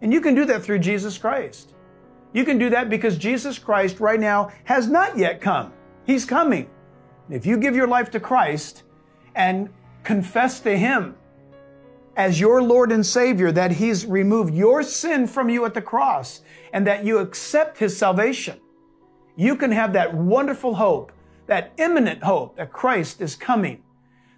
And 0.00 0.12
you 0.12 0.20
can 0.20 0.34
do 0.34 0.44
that 0.46 0.62
through 0.62 0.78
Jesus 0.78 1.18
Christ. 1.18 1.74
You 2.32 2.44
can 2.44 2.58
do 2.58 2.70
that 2.70 2.88
because 2.88 3.18
Jesus 3.18 3.58
Christ 3.58 4.00
right 4.00 4.20
now 4.20 4.50
has 4.64 4.88
not 4.88 5.18
yet 5.18 5.40
come. 5.40 5.72
He's 6.06 6.24
coming. 6.24 6.70
If 7.30 7.44
you 7.44 7.58
give 7.58 7.74
your 7.74 7.88
life 7.88 8.10
to 8.12 8.20
Christ 8.20 8.84
and 9.34 9.68
confess 10.04 10.60
to 10.60 10.76
Him 10.76 11.16
as 12.18 12.40
your 12.40 12.60
Lord 12.60 12.90
and 12.90 13.06
Savior, 13.06 13.52
that 13.52 13.70
He's 13.70 14.04
removed 14.04 14.52
your 14.52 14.82
sin 14.82 15.28
from 15.28 15.48
you 15.48 15.64
at 15.64 15.72
the 15.72 15.80
cross, 15.80 16.42
and 16.72 16.84
that 16.86 17.04
you 17.04 17.18
accept 17.18 17.78
His 17.78 17.96
salvation, 17.96 18.60
you 19.36 19.54
can 19.54 19.70
have 19.70 19.92
that 19.92 20.12
wonderful 20.12 20.74
hope, 20.74 21.12
that 21.46 21.72
imminent 21.78 22.22
hope 22.22 22.56
that 22.56 22.72
Christ 22.72 23.20
is 23.20 23.36
coming. 23.36 23.84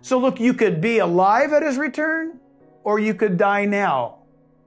So 0.03 0.19
look, 0.19 0.39
you 0.39 0.53
could 0.53 0.83
be 0.83 0.99
alive 0.99 1.55
at 1.55 1.63
His 1.63 1.79
return, 1.79 2.39
or 2.85 2.99
you 2.99 3.15
could 3.15 3.39
die 3.39 3.65
now. 3.65 4.19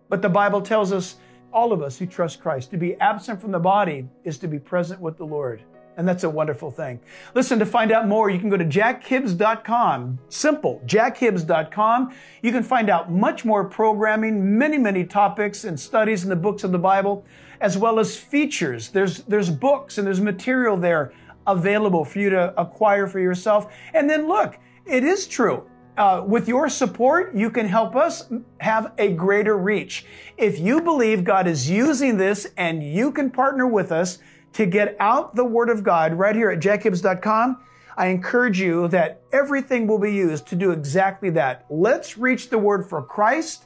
But 0.10 0.24
the 0.24 0.30
Bible 0.30 0.62
tells 0.62 0.92
us, 0.92 1.18
all 1.54 1.72
of 1.72 1.84
us 1.84 2.00
who 2.00 2.08
trust 2.08 2.42
Christ, 2.42 2.72
to 2.72 2.78
be 2.78 2.96
absent 2.96 3.40
from 3.40 3.52
the 3.52 3.60
body 3.60 4.10
is 4.24 4.40
to 4.40 4.48
be 4.48 4.58
present 4.58 5.00
with 5.00 5.18
the 5.18 5.26
Lord. 5.26 5.62
And 5.98 6.08
that's 6.08 6.24
a 6.24 6.30
wonderful 6.30 6.72
thing. 6.72 7.00
Listen, 7.36 7.60
to 7.60 7.66
find 7.66 7.92
out 7.92 8.08
more, 8.08 8.30
you 8.30 8.40
can 8.40 8.50
go 8.50 8.58
to 8.58 8.66
jackhibbs.com. 8.66 10.20
Simple, 10.30 10.82
jackhibbs.com. 10.86 12.14
You 12.42 12.52
can 12.52 12.64
find 12.64 12.90
out 12.90 13.12
much 13.12 13.46
more 13.46 13.64
programming, 13.64 14.58
many, 14.58 14.78
many 14.78 15.04
topics 15.04 15.66
and 15.66 15.80
studies 15.80 16.24
in 16.24 16.30
the 16.30 16.36
books 16.36 16.64
of 16.64 16.72
the 16.72 16.80
Bible, 16.80 17.26
as 17.62 17.78
well 17.78 18.00
as 18.00 18.18
features. 18.18 18.90
There's, 18.90 19.24
there's 19.24 19.50
books 19.50 19.98
and 19.98 20.08
there's 20.08 20.22
material 20.22 20.78
there 20.78 21.14
available 21.46 22.06
for 22.06 22.20
you 22.20 22.30
to 22.30 22.60
acquire 22.60 23.08
for 23.08 23.20
yourself. 23.20 23.74
And 23.94 24.10
then 24.10 24.28
look, 24.28 24.58
it 24.86 25.04
is 25.04 25.28
true. 25.28 25.70
Uh, 25.96 26.24
with 26.26 26.48
your 26.48 26.70
support, 26.70 27.36
you 27.36 27.52
can 27.52 27.68
help 27.68 27.96
us 27.96 28.28
have 28.60 28.94
a 28.98 29.14
greater 29.14 29.58
reach. 29.58 30.06
If 30.38 30.58
you 30.58 30.82
believe 30.82 31.24
God 31.24 31.46
is 31.46 31.70
using 31.70 32.18
this 32.18 32.48
and 32.58 32.82
you 32.82 33.12
can 33.12 33.30
partner 33.30 33.68
with 33.68 33.92
us, 33.92 34.18
to 34.54 34.66
get 34.66 34.96
out 35.00 35.36
the 35.36 35.46
Word 35.46 35.70
of 35.70 35.84
God 35.84 36.14
right 36.14 36.36
here 36.36 36.50
at 36.52 36.60
jackhibbs.com, 36.60 37.64
I 37.96 38.08
encourage 38.08 38.60
you 38.60 38.88
that 38.90 39.22
everything 39.32 39.88
will 39.88 40.00
be 40.00 40.14
used 40.14 40.48
to 40.48 40.56
do 40.56 40.72
exactly 40.72 41.30
that. 41.32 41.66
Let's 41.70 42.18
reach 42.18 42.50
the 42.50 42.58
Word 42.58 42.88
for 42.90 43.04
Christ. 43.04 43.66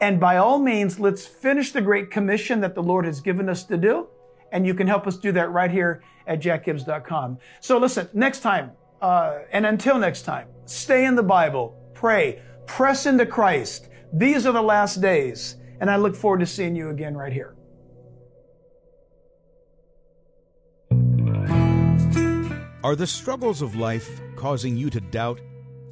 And 0.00 0.20
by 0.20 0.36
all 0.36 0.58
means, 0.58 1.00
let's 1.00 1.26
finish 1.26 1.72
the 1.72 1.80
Great 1.80 2.10
Commission 2.10 2.60
that 2.60 2.74
the 2.74 2.82
Lord 2.82 3.04
has 3.04 3.20
given 3.20 3.48
us 3.48 3.64
to 3.64 3.76
do. 3.76 4.08
And 4.52 4.66
you 4.66 4.74
can 4.74 4.86
help 4.86 5.06
us 5.06 5.16
do 5.16 5.32
that 5.32 5.50
right 5.50 5.70
here 5.70 6.02
at 6.26 6.40
jackhibbs.com. 6.40 7.38
So 7.60 7.78
listen, 7.78 8.08
next 8.12 8.40
time, 8.40 8.72
uh, 9.00 9.40
and 9.52 9.66
until 9.66 9.98
next 9.98 10.22
time, 10.22 10.48
stay 10.64 11.04
in 11.04 11.14
the 11.14 11.22
Bible, 11.22 11.76
pray, 11.94 12.42
press 12.66 13.06
into 13.06 13.26
Christ. 13.26 13.88
These 14.12 14.46
are 14.46 14.52
the 14.52 14.62
last 14.62 15.00
days. 15.00 15.56
And 15.80 15.90
I 15.90 15.96
look 15.96 16.14
forward 16.14 16.40
to 16.40 16.46
seeing 16.46 16.74
you 16.74 16.90
again 16.90 17.16
right 17.16 17.32
here. 17.32 17.55
Are 22.86 22.94
the 22.94 23.04
struggles 23.04 23.62
of 23.62 23.74
life 23.74 24.20
causing 24.36 24.76
you 24.76 24.90
to 24.90 25.00
doubt 25.00 25.40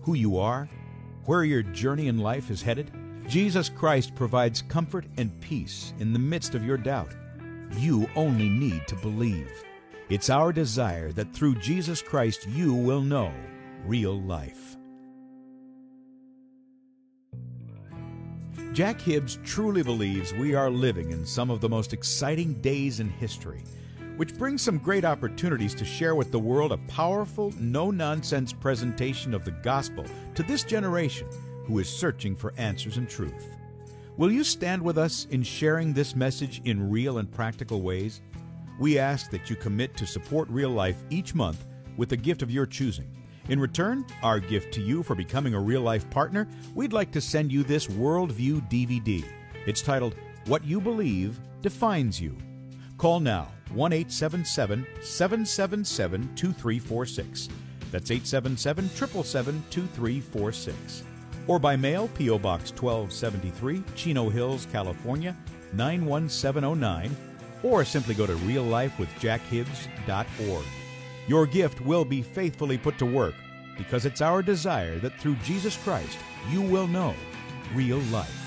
who 0.02 0.14
you 0.14 0.38
are, 0.38 0.70
where 1.24 1.42
your 1.42 1.64
journey 1.64 2.07
in 2.07 2.18
life 2.18 2.52
is 2.52 2.62
headed? 2.62 2.92
Jesus 3.26 3.68
Christ 3.68 4.14
provides 4.14 4.62
comfort 4.62 5.04
and 5.16 5.40
peace 5.40 5.92
in 5.98 6.12
the 6.12 6.20
midst 6.20 6.54
of 6.54 6.64
your 6.64 6.76
doubt. 6.76 7.12
You 7.78 8.09
only 8.14 8.48
need 8.48 8.87
to 8.87 8.94
believe. 8.94 9.50
It's 10.09 10.30
our 10.30 10.52
desire 10.52 11.11
that 11.14 11.35
through 11.35 11.57
Jesus 11.57 12.00
Christ 12.00 12.46
you 12.48 12.72
will 12.72 13.00
know 13.00 13.33
real 13.85 14.20
life. 14.20 14.76
Jack 18.72 19.00
Hibbs 19.00 19.40
truly 19.44 19.83
believes 19.83 20.33
we 20.35 20.54
are 20.54 20.70
living 20.70 21.11
in 21.11 21.26
some 21.26 21.50
of 21.50 21.61
the 21.61 21.68
most 21.68 21.92
exciting 21.92 22.54
days 22.62 23.00
in 23.00 23.11
history 23.11 23.64
which 24.16 24.37
brings 24.38 24.62
some 24.62 24.79
great 24.79 25.05
opportunities 25.05 25.74
to 25.74 25.85
share 25.85 26.14
with 26.14 26.31
the 26.31 26.38
world 26.38 26.72
a 26.72 26.79
powerful, 26.88 27.53
no 27.59 27.90
nonsense 27.90 28.53
presentation 28.53 29.35
of 29.35 29.44
the 29.44 29.50
gospel 29.50 30.05
to 30.35 30.42
this 30.42 30.62
generation 30.62 31.29
who 31.66 31.79
is 31.79 31.88
searching 31.88 32.37
for 32.37 32.55
answers 32.57 32.96
and 32.96 33.09
truth. 33.09 33.57
Will 34.16 34.31
you 34.31 34.44
stand 34.44 34.81
with 34.81 34.96
us 34.96 35.27
in 35.31 35.42
sharing 35.42 35.92
this 35.92 36.14
message 36.14 36.62
in 36.64 36.90
real 36.90 37.18
and 37.18 37.31
practical 37.31 37.83
ways? 37.83 38.20
We 38.79 38.98
ask 38.98 39.31
that 39.31 39.50
you 39.50 39.57
commit 39.57 39.96
to 39.96 40.07
support 40.07 40.48
real 40.48 40.70
life 40.70 41.03
each 41.11 41.35
month 41.35 41.64
with 41.96 42.12
a 42.12 42.16
gift 42.16 42.42
of 42.42 42.50
your 42.50 42.66
choosing. 42.66 43.11
In 43.48 43.59
return, 43.59 44.07
our 44.22 44.40
gift 44.40 44.72
to 44.74 44.81
you 44.81 45.03
for 45.03 45.14
becoming 45.14 45.55
a 45.55 45.61
real 45.61 45.83
life 45.83 46.09
partner, 46.11 46.48
we'd 46.74 46.92
like 46.92 47.11
to 47.12 47.20
send 47.20 47.53
you 47.53 47.62
this 47.62 47.88
Worldview 47.88 48.70
DVD. 48.70 49.24
It's 49.66 49.83
titled 49.83 50.14
What 50.46 50.64
You 50.64 50.81
Believe 50.81 51.40
Defines 51.61 52.20
You. 52.20 52.37
Call 52.96 53.20
now 53.20 53.48
1 53.74 53.92
877 53.92 54.87
777 55.02 56.34
2346. 56.34 57.48
That's 57.90 58.10
877 58.10 58.56
777 58.56 59.62
2346. 59.70 61.02
Or 61.46 61.58
by 61.58 61.76
mail, 61.76 62.08
P.O. 62.16 62.38
Box 62.38 62.72
1273, 62.72 63.82
Chino 63.94 64.30
Hills, 64.30 64.66
California 64.72 65.37
91709. 65.74 67.14
Or 67.62 67.84
simply 67.84 68.14
go 68.14 68.26
to 68.26 68.34
reallifewithjackhibbs.org. 68.34 70.64
Your 71.26 71.46
gift 71.46 71.80
will 71.80 72.04
be 72.04 72.20
faithfully 72.22 72.76
put 72.76 72.98
to 72.98 73.06
work 73.06 73.34
because 73.78 74.04
it's 74.06 74.20
our 74.20 74.42
desire 74.42 74.98
that 74.98 75.18
through 75.18 75.37
Jesus 75.37 75.78
Christ 75.78 76.18
you 76.50 76.60
will 76.60 76.87
know 76.87 77.14
real 77.74 77.98
life. 78.10 78.43